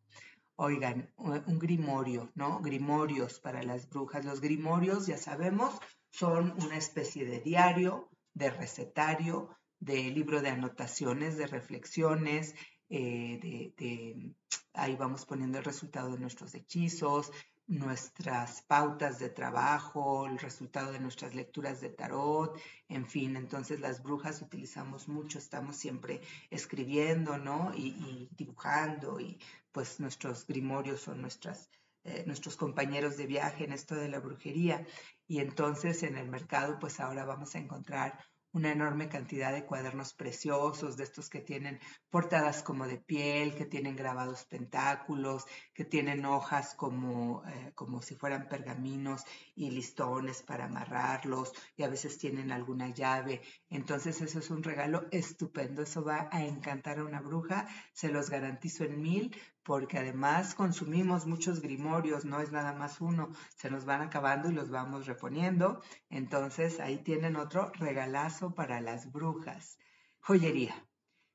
Oigan, 0.57 1.13
un 1.17 1.59
grimorio, 1.59 2.31
¿no? 2.35 2.61
Grimorios 2.61 3.41
para 3.41 3.63
las 3.63 3.89
brujas. 3.89 4.25
Los 4.25 4.41
grimorios, 4.41 5.07
ya 5.07 5.19
sabemos, 5.19 5.81
son 6.11 6.55
una 6.63 6.77
especie 6.77 7.25
de 7.25 7.41
diario, 7.41 8.09
de 8.35 8.51
recetario, 8.51 9.51
de 9.81 10.11
libro 10.11 10.43
de 10.43 10.51
anotaciones, 10.51 11.37
de 11.37 11.47
reflexiones, 11.47 12.55
eh, 12.89 13.73
de, 13.77 14.35
ahí 14.73 14.97
vamos 14.97 15.27
poniendo 15.27 15.59
el 15.59 15.65
resultado 15.65 16.13
de 16.13 16.19
nuestros 16.19 16.55
hechizos, 16.55 17.33
nuestras 17.67 18.63
pautas 18.63 19.19
de 19.19 19.31
trabajo, 19.31 20.27
el 20.27 20.39
resultado 20.39 20.93
de 20.93 21.01
nuestras 21.01 21.35
lecturas 21.35 21.81
de 21.81 21.91
tarot, 21.91 22.59
en 22.89 23.07
fin, 23.07 23.37
entonces 23.37 23.81
las 23.81 24.03
brujas 24.03 24.43
utilizamos 24.43 25.09
mucho, 25.09 25.39
estamos 25.39 25.77
siempre 25.77 26.21
escribiendo, 26.51 27.39
¿no? 27.39 27.73
Y, 27.75 28.29
dibujando 28.37 29.19
y 29.21 29.39
pues 29.73 29.99
nuestros 30.01 30.47
grimorios 30.47 31.01
son 31.01 31.23
nuestras 31.23 31.71
eh, 32.07 32.23
nuestros 32.27 32.57
compañeros 32.57 33.17
de 33.17 33.27
viaje 33.27 33.65
en 33.65 33.73
esto 33.73 33.95
de 33.95 34.09
la 34.09 34.21
brujería. 34.21 34.87
Y 35.27 35.41
entonces 35.41 36.03
en 36.03 36.19
el 36.19 36.29
mercado, 36.29 36.79
pues 36.79 37.01
ahora 37.01 37.25
vamos 37.25 37.55
a 37.55 37.59
encontrar 37.59 38.19
una 38.55 38.71
enorme 38.71 39.09
cantidad 39.09 39.53
de 39.53 39.65
cuadernos 39.65 40.15
preciosos, 40.15 40.97
de 40.97 41.03
estos 41.03 41.29
que 41.29 41.41
tienen 41.41 41.81
portadas 42.09 42.63
como 42.63 42.87
de 42.87 42.99
piel, 42.99 43.55
que 43.57 43.67
tienen 43.67 43.97
grabados 43.97 44.45
pentáculos, 44.45 45.45
que 45.75 45.85
tienen 45.85 46.25
hojas 46.25 46.75
como, 46.77 47.43
eh, 47.47 47.73
como 47.75 48.01
si 48.01 48.15
fueran 48.15 48.49
pergaminos 48.49 49.25
y 49.57 49.73
listones 49.73 50.43
para 50.43 50.67
amarrarlos, 50.67 51.53
y 51.77 51.83
a 51.83 51.89
veces 51.89 52.17
tienen 52.17 52.53
alguna 52.53 52.91
llave. 52.91 53.43
Entonces 53.71 54.21
eso 54.23 54.39
es 54.39 54.49
un 54.51 54.63
regalo 54.63 55.09
estupendo, 55.11 55.83
eso 55.83 56.05
va 56.05 56.29
a 56.31 56.45
encantar 56.45 57.01
a 57.01 57.05
una 57.05 57.21
bruja, 57.21 57.67
se 57.93 58.09
los 58.09 58.31
garantizo 58.31 58.85
en 58.85 59.03
mil, 59.03 59.37
porque 59.65 59.99
además 59.99 60.55
consumimos 60.55 61.27
muchos 61.27 61.61
grimorios, 61.61 62.25
no 62.25 62.41
es 62.41 62.53
nada 62.53 62.73
más 62.75 63.01
uno, 63.01 63.31
se 63.57 63.71
nos 63.71 63.85
van 63.85 64.03
acabando 64.03 64.51
y 64.51 64.55
los 64.55 64.71
vamos 64.71 65.07
reponiendo. 65.07 65.81
Entonces 66.11 66.81
ahí 66.81 66.99
tienen 66.99 67.37
otro 67.37 67.73
regalazo 67.75 68.55
para 68.55 68.81
las 68.81 69.11
brujas. 69.11 69.79
Joyería. 70.21 70.75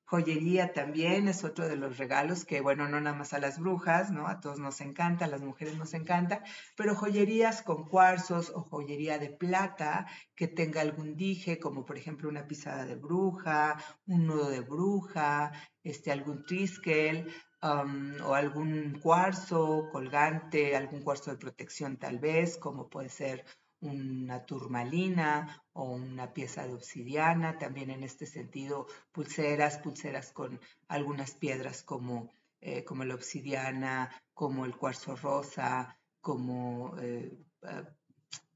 Joyería 0.06 0.74
también 0.74 1.28
es 1.28 1.44
otro 1.44 1.68
de 1.68 1.76
los 1.76 2.00
regalos 2.00 2.44
que, 2.44 2.62
bueno, 2.62 2.90
no 2.90 3.00
nada 3.00 3.16
más 3.16 3.34
a 3.34 3.40
las 3.40 3.60
brujas, 3.60 4.10
¿no? 4.10 4.28
A 4.28 4.40
todos 4.40 4.58
nos 4.58 4.82
encanta, 4.82 5.26
a 5.26 5.28
las 5.28 5.42
mujeres 5.42 5.78
nos 5.78 5.94
encanta, 5.94 6.44
pero 6.76 6.96
joyerías 6.96 7.62
con 7.62 7.88
cuarzos 7.88 8.52
o 8.56 8.64
joyería 8.64 9.20
de 9.20 9.30
plata 9.30 10.08
que 10.36 10.48
tenga 10.48 10.82
algún 10.82 11.16
dije, 11.16 11.60
como 11.60 11.86
por 11.86 11.96
ejemplo 11.96 12.28
una 12.28 12.48
pisada 12.48 12.86
de 12.86 12.96
bruja, 12.96 13.78
un 14.08 14.26
nudo 14.26 14.50
de 14.50 14.62
bruja, 14.62 15.52
este, 15.84 16.12
algún 16.12 16.44
triskel, 16.44 17.32
o 17.62 18.34
algún 18.34 19.00
cuarzo 19.02 19.90
colgante, 19.92 20.76
algún 20.76 21.02
cuarzo 21.02 21.32
de 21.32 21.38
protección 21.38 21.98
tal 21.98 22.20
vez, 22.20 22.58
como 22.58 22.90
puede 22.90 23.10
ser 23.10 23.46
una 23.82 24.46
turmalina 24.46 25.64
o 25.74 25.92
una 25.92 26.34
pieza 26.34 26.66
de 26.68 26.74
obsidiana, 26.74 27.58
también 27.58 27.90
en 27.90 28.04
este 28.04 28.26
sentido 28.26 28.88
pulseras, 29.12 29.78
pulseras 29.80 30.32
con 30.32 30.60
algunas 30.88 31.32
piedras 31.32 31.84
como, 31.84 32.30
eh, 32.62 32.84
como 32.84 33.04
la 33.06 33.16
obsidiana, 33.16 34.10
como 34.34 34.66
el 34.66 34.76
cuarzo 34.76 35.16
rosa, 35.16 35.98
como 36.22 36.96
eh, 37.00 37.38
ah, 37.64 37.84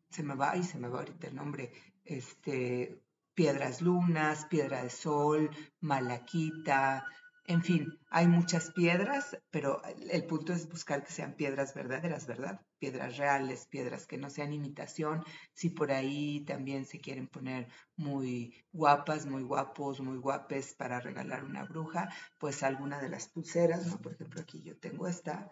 se 0.09 0.23
me 0.23 0.35
va, 0.35 0.55
y 0.57 0.63
se 0.63 0.77
me 0.77 0.89
va 0.89 0.99
ahorita 0.99 1.27
el 1.27 1.35
nombre, 1.35 1.71
este, 2.03 3.01
piedras 3.33 3.81
lunas, 3.81 4.45
piedra 4.45 4.83
de 4.83 4.89
sol, 4.89 5.49
malaquita, 5.79 7.05
en 7.45 7.61
fin, 7.61 7.99
hay 8.09 8.27
muchas 8.27 8.71
piedras, 8.71 9.37
pero 9.51 9.81
el 10.09 10.25
punto 10.25 10.53
es 10.53 10.69
buscar 10.69 11.03
que 11.03 11.11
sean 11.11 11.33
piedras 11.33 11.73
verdaderas, 11.73 12.25
¿verdad? 12.25 12.61
Piedras 12.79 13.17
reales, 13.17 13.65
piedras 13.65 14.07
que 14.07 14.17
no 14.17 14.29
sean 14.29 14.53
imitación. 14.53 15.23
Si 15.53 15.69
por 15.69 15.91
ahí 15.91 16.45
también 16.45 16.85
se 16.85 16.99
quieren 17.01 17.27
poner 17.27 17.67
muy 17.97 18.53
guapas, 18.71 19.25
muy 19.25 19.43
guapos, 19.43 19.99
muy 19.99 20.17
guapes 20.17 20.73
para 20.73 21.01
regalar 21.01 21.43
una 21.43 21.65
bruja, 21.65 22.09
pues 22.39 22.63
alguna 22.63 23.01
de 23.01 23.09
las 23.09 23.27
pulseras, 23.27 23.87
¿no? 23.87 23.97
Por 23.99 24.13
ejemplo, 24.13 24.39
aquí 24.39 24.61
yo 24.61 24.77
tengo 24.77 25.07
esta. 25.07 25.51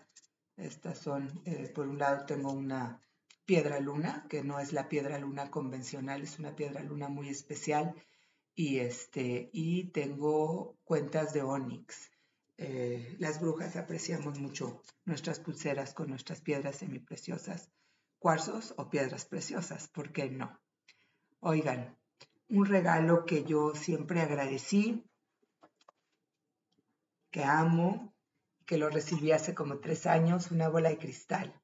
Estas 0.56 0.98
son, 0.98 1.42
eh, 1.46 1.70
por 1.76 1.88
un 1.88 1.98
lado 1.98 2.26
tengo 2.26 2.54
una 2.54 3.02
piedra 3.46 3.82
luna, 3.82 4.26
que 4.30 4.44
no 4.44 4.60
es 4.60 4.72
la 4.72 4.88
piedra 4.88 5.18
luna 5.20 5.52
convencional, 5.52 6.22
es 6.22 6.40
una 6.40 6.56
piedra 6.56 6.82
luna 6.84 7.10
muy 7.10 7.28
especial 7.28 7.96
y, 8.56 8.80
este, 8.80 9.50
y 9.54 9.86
tengo 9.92 10.78
cuentas 10.84 11.34
de 11.34 11.42
Onyx. 11.42 12.12
Eh, 12.58 13.16
las 13.20 13.40
brujas 13.40 13.76
apreciamos 13.76 14.40
mucho 14.40 14.82
nuestras 15.06 15.40
pulseras 15.40 15.94
con 15.94 16.10
nuestras 16.10 16.42
piedras 16.42 16.76
semipreciosas, 16.76 17.72
cuarzos 18.20 18.74
o 18.78 18.90
piedras 18.90 19.26
preciosas, 19.26 19.88
¿por 19.88 20.12
qué 20.12 20.30
no? 20.30 20.60
Oigan, 21.40 21.98
un 22.50 22.66
regalo 22.66 23.26
que 23.26 23.44
yo 23.44 23.74
siempre 23.74 24.22
agradecí, 24.22 25.04
que 27.32 27.44
amo, 27.44 28.14
que 28.66 28.78
lo 28.78 28.90
recibí 28.90 29.32
hace 29.32 29.56
como 29.56 29.80
tres 29.80 30.06
años, 30.06 30.52
una 30.52 30.70
bola 30.70 30.90
de 30.90 30.98
cristal. 30.98 31.60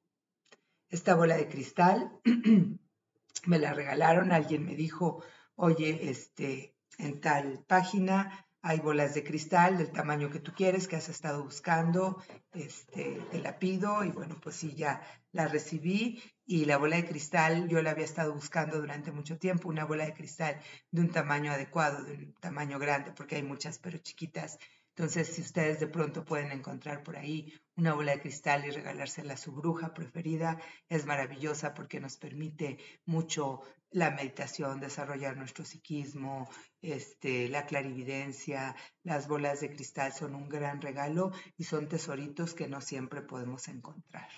Esta 0.88 1.14
bola 1.14 1.36
de 1.36 1.48
cristal 1.48 2.20
me 3.46 3.58
la 3.58 3.74
regalaron, 3.74 4.32
alguien 4.32 4.64
me 4.64 4.74
dijo, 4.74 5.22
oye, 5.54 6.10
este, 6.10 6.74
en 6.98 7.20
tal 7.20 7.64
página. 7.66 8.44
Hay 8.60 8.80
bolas 8.80 9.14
de 9.14 9.22
cristal 9.22 9.78
del 9.78 9.92
tamaño 9.92 10.30
que 10.30 10.40
tú 10.40 10.52
quieres, 10.52 10.88
que 10.88 10.96
has 10.96 11.08
estado 11.08 11.44
buscando, 11.44 12.22
este, 12.52 13.22
te 13.30 13.40
la 13.40 13.58
pido. 13.58 14.04
Y 14.04 14.10
bueno, 14.10 14.36
pues 14.42 14.56
sí, 14.56 14.74
ya 14.74 15.00
la 15.32 15.46
recibí. 15.46 16.22
Y 16.44 16.64
la 16.64 16.76
bola 16.76 16.96
de 16.96 17.06
cristal 17.06 17.68
yo 17.68 17.80
la 17.82 17.90
había 17.92 18.04
estado 18.04 18.34
buscando 18.34 18.80
durante 18.80 19.12
mucho 19.12 19.38
tiempo, 19.38 19.68
una 19.68 19.84
bola 19.84 20.06
de 20.06 20.14
cristal 20.14 20.60
de 20.90 21.00
un 21.00 21.10
tamaño 21.10 21.52
adecuado, 21.52 22.02
de 22.02 22.14
un 22.14 22.34
tamaño 22.40 22.78
grande, 22.78 23.12
porque 23.12 23.36
hay 23.36 23.42
muchas 23.42 23.78
pero 23.78 23.98
chiquitas 23.98 24.58
entonces, 24.98 25.28
si 25.28 25.42
ustedes 25.42 25.78
de 25.78 25.86
pronto 25.86 26.24
pueden 26.24 26.50
encontrar 26.50 27.04
por 27.04 27.16
ahí 27.16 27.52
una 27.76 27.94
bola 27.94 28.10
de 28.10 28.20
cristal 28.20 28.64
y 28.64 28.72
regalársela 28.72 29.34
a 29.34 29.36
su 29.36 29.52
bruja 29.52 29.94
preferida, 29.94 30.60
es 30.88 31.06
maravillosa 31.06 31.72
porque 31.72 32.00
nos 32.00 32.16
permite 32.16 32.78
mucho 33.06 33.60
la 33.92 34.10
meditación, 34.10 34.80
desarrollar 34.80 35.36
nuestro 35.36 35.64
psiquismo, 35.64 36.50
este, 36.82 37.48
la 37.48 37.64
clarividencia. 37.64 38.74
Las 39.04 39.28
bolas 39.28 39.60
de 39.60 39.70
cristal 39.70 40.12
son 40.12 40.34
un 40.34 40.48
gran 40.48 40.80
regalo 40.80 41.30
y 41.56 41.62
son 41.62 41.88
tesoritos 41.88 42.52
que 42.52 42.66
no 42.66 42.80
siempre 42.80 43.22
podemos 43.22 43.68
encontrar. 43.68 44.28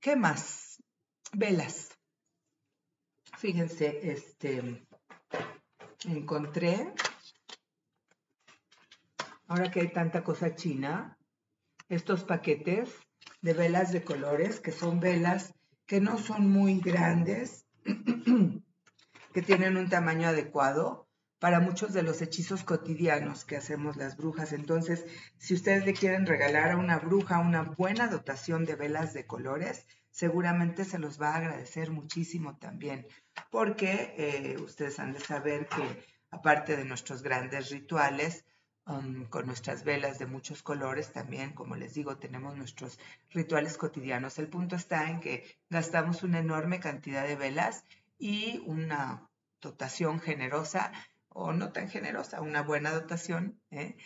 ¿Qué 0.00 0.16
más? 0.16 0.82
Velas. 1.32 1.96
Fíjense, 3.38 4.00
este, 4.10 4.84
encontré 6.06 6.92
ahora 9.46 9.70
que 9.70 9.80
hay 9.80 9.88
tanta 9.88 10.24
cosa 10.24 10.54
china, 10.54 11.18
estos 11.88 12.24
paquetes 12.24 12.90
de 13.42 13.52
velas 13.52 13.92
de 13.92 14.02
colores, 14.02 14.60
que 14.60 14.72
son 14.72 15.00
velas 15.00 15.54
que 15.86 16.00
no 16.00 16.18
son 16.18 16.50
muy 16.50 16.80
grandes, 16.80 17.66
que 19.34 19.42
tienen 19.42 19.76
un 19.76 19.88
tamaño 19.88 20.28
adecuado 20.28 21.08
para 21.38 21.60
muchos 21.60 21.92
de 21.92 22.02
los 22.02 22.22
hechizos 22.22 22.64
cotidianos 22.64 23.44
que 23.44 23.56
hacemos 23.56 23.96
las 23.96 24.16
brujas. 24.16 24.54
Entonces, 24.54 25.04
si 25.36 25.52
ustedes 25.52 25.84
le 25.84 25.92
quieren 25.92 26.24
regalar 26.24 26.70
a 26.70 26.76
una 26.78 26.98
bruja 26.98 27.38
una 27.38 27.62
buena 27.62 28.08
dotación 28.08 28.64
de 28.64 28.76
velas 28.76 29.12
de 29.12 29.26
colores, 29.26 29.86
seguramente 30.10 30.86
se 30.86 30.98
los 30.98 31.20
va 31.20 31.34
a 31.34 31.36
agradecer 31.36 31.90
muchísimo 31.90 32.56
también, 32.56 33.06
porque 33.50 34.14
eh, 34.16 34.56
ustedes 34.58 34.98
han 34.98 35.12
de 35.12 35.20
saber 35.20 35.66
que 35.66 36.06
aparte 36.30 36.76
de 36.76 36.84
nuestros 36.84 37.22
grandes 37.22 37.70
rituales, 37.70 38.46
Con 38.84 39.46
nuestras 39.46 39.82
velas 39.82 40.18
de 40.18 40.26
muchos 40.26 40.62
colores 40.62 41.12
también, 41.12 41.52
como 41.52 41.74
les 41.74 41.94
digo, 41.94 42.18
tenemos 42.18 42.54
nuestros 42.54 42.98
rituales 43.30 43.78
cotidianos. 43.78 44.38
El 44.38 44.48
punto 44.48 44.76
está 44.76 45.08
en 45.08 45.20
que 45.20 45.58
gastamos 45.70 46.22
una 46.22 46.40
enorme 46.40 46.80
cantidad 46.80 47.26
de 47.26 47.36
velas 47.36 47.86
y 48.18 48.62
una 48.66 49.30
dotación 49.62 50.20
generosa 50.20 50.92
o 51.34 51.52
no 51.52 51.72
tan 51.72 51.88
generosa, 51.88 52.40
una 52.40 52.62
buena 52.62 52.92
dotación, 52.92 53.60
¿eh? 53.72 53.96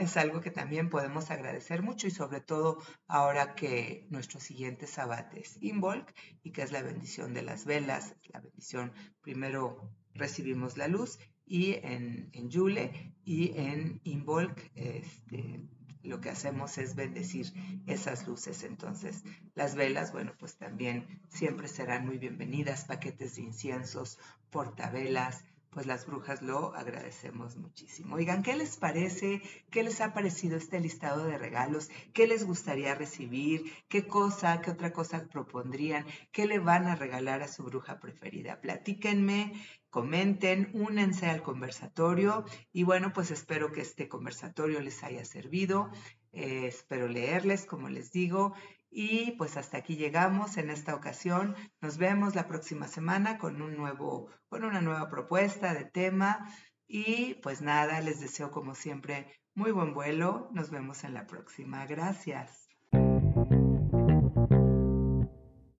es 0.00 0.16
algo 0.16 0.40
que 0.40 0.50
también 0.50 0.90
podemos 0.90 1.30
agradecer 1.30 1.80
mucho 1.80 2.08
y 2.08 2.10
sobre 2.10 2.40
todo 2.40 2.82
ahora 3.06 3.54
que 3.54 4.06
nuestro 4.10 4.40
siguiente 4.40 4.88
sabat 4.88 5.32
es 5.34 5.62
Involk 5.62 6.12
y 6.42 6.50
que 6.50 6.62
es 6.62 6.72
la 6.72 6.82
bendición 6.82 7.34
de 7.34 7.42
las 7.42 7.66
velas, 7.66 8.16
la 8.24 8.40
bendición, 8.40 8.92
primero 9.20 9.92
recibimos 10.14 10.76
la 10.76 10.88
luz 10.88 11.20
y 11.52 11.74
en, 11.82 12.30
en 12.32 12.48
Yule 12.48 13.12
y 13.26 13.52
en 13.58 14.00
Involk 14.04 14.58
este, 14.74 15.60
lo 16.02 16.18
que 16.18 16.30
hacemos 16.30 16.78
es 16.78 16.94
bendecir 16.94 17.52
esas 17.86 18.26
luces. 18.26 18.62
Entonces, 18.62 19.22
las 19.54 19.74
velas, 19.74 20.12
bueno, 20.12 20.32
pues 20.38 20.56
también 20.56 21.20
siempre 21.28 21.68
serán 21.68 22.06
muy 22.06 22.16
bienvenidas, 22.16 22.86
paquetes 22.86 23.36
de 23.36 23.42
inciensos, 23.42 24.18
portavelas, 24.48 25.44
pues 25.68 25.84
las 25.84 26.06
brujas 26.06 26.40
lo 26.40 26.74
agradecemos 26.74 27.56
muchísimo. 27.56 28.16
Oigan, 28.16 28.42
¿qué 28.42 28.56
les 28.56 28.78
parece? 28.78 29.42
¿Qué 29.70 29.82
les 29.82 30.00
ha 30.00 30.14
parecido 30.14 30.56
este 30.56 30.80
listado 30.80 31.26
de 31.26 31.36
regalos? 31.36 31.90
¿Qué 32.14 32.26
les 32.26 32.44
gustaría 32.44 32.94
recibir? 32.94 33.72
¿Qué 33.88 34.06
cosa, 34.06 34.62
qué 34.62 34.70
otra 34.70 34.92
cosa 34.92 35.26
propondrían? 35.30 36.06
¿Qué 36.30 36.46
le 36.46 36.58
van 36.58 36.86
a 36.86 36.96
regalar 36.96 37.42
a 37.42 37.48
su 37.48 37.64
bruja 37.64 38.00
preferida? 38.00 38.60
Platíquenme, 38.60 39.52
comenten, 39.92 40.70
únense 40.72 41.26
al 41.26 41.42
conversatorio 41.42 42.44
y 42.72 42.82
bueno, 42.82 43.12
pues 43.12 43.30
espero 43.30 43.72
que 43.72 43.82
este 43.82 44.08
conversatorio 44.08 44.80
les 44.80 45.04
haya 45.04 45.24
servido. 45.24 45.90
Eh, 46.32 46.66
espero 46.66 47.08
leerles, 47.08 47.66
como 47.66 47.90
les 47.90 48.10
digo, 48.10 48.54
y 48.90 49.32
pues 49.32 49.58
hasta 49.58 49.76
aquí 49.76 49.96
llegamos 49.96 50.56
en 50.56 50.70
esta 50.70 50.94
ocasión. 50.94 51.54
Nos 51.82 51.98
vemos 51.98 52.34
la 52.34 52.48
próxima 52.48 52.88
semana 52.88 53.36
con 53.36 53.60
un 53.60 53.76
nuevo, 53.76 54.30
con 54.48 54.64
una 54.64 54.80
nueva 54.80 55.10
propuesta 55.10 55.74
de 55.74 55.84
tema. 55.84 56.48
Y 56.86 57.34
pues 57.42 57.60
nada, 57.60 58.00
les 58.00 58.18
deseo 58.18 58.50
como 58.50 58.74
siempre 58.74 59.40
muy 59.54 59.72
buen 59.72 59.92
vuelo. 59.92 60.48
Nos 60.52 60.70
vemos 60.70 61.04
en 61.04 61.12
la 61.12 61.26
próxima. 61.26 61.84
Gracias. 61.86 62.71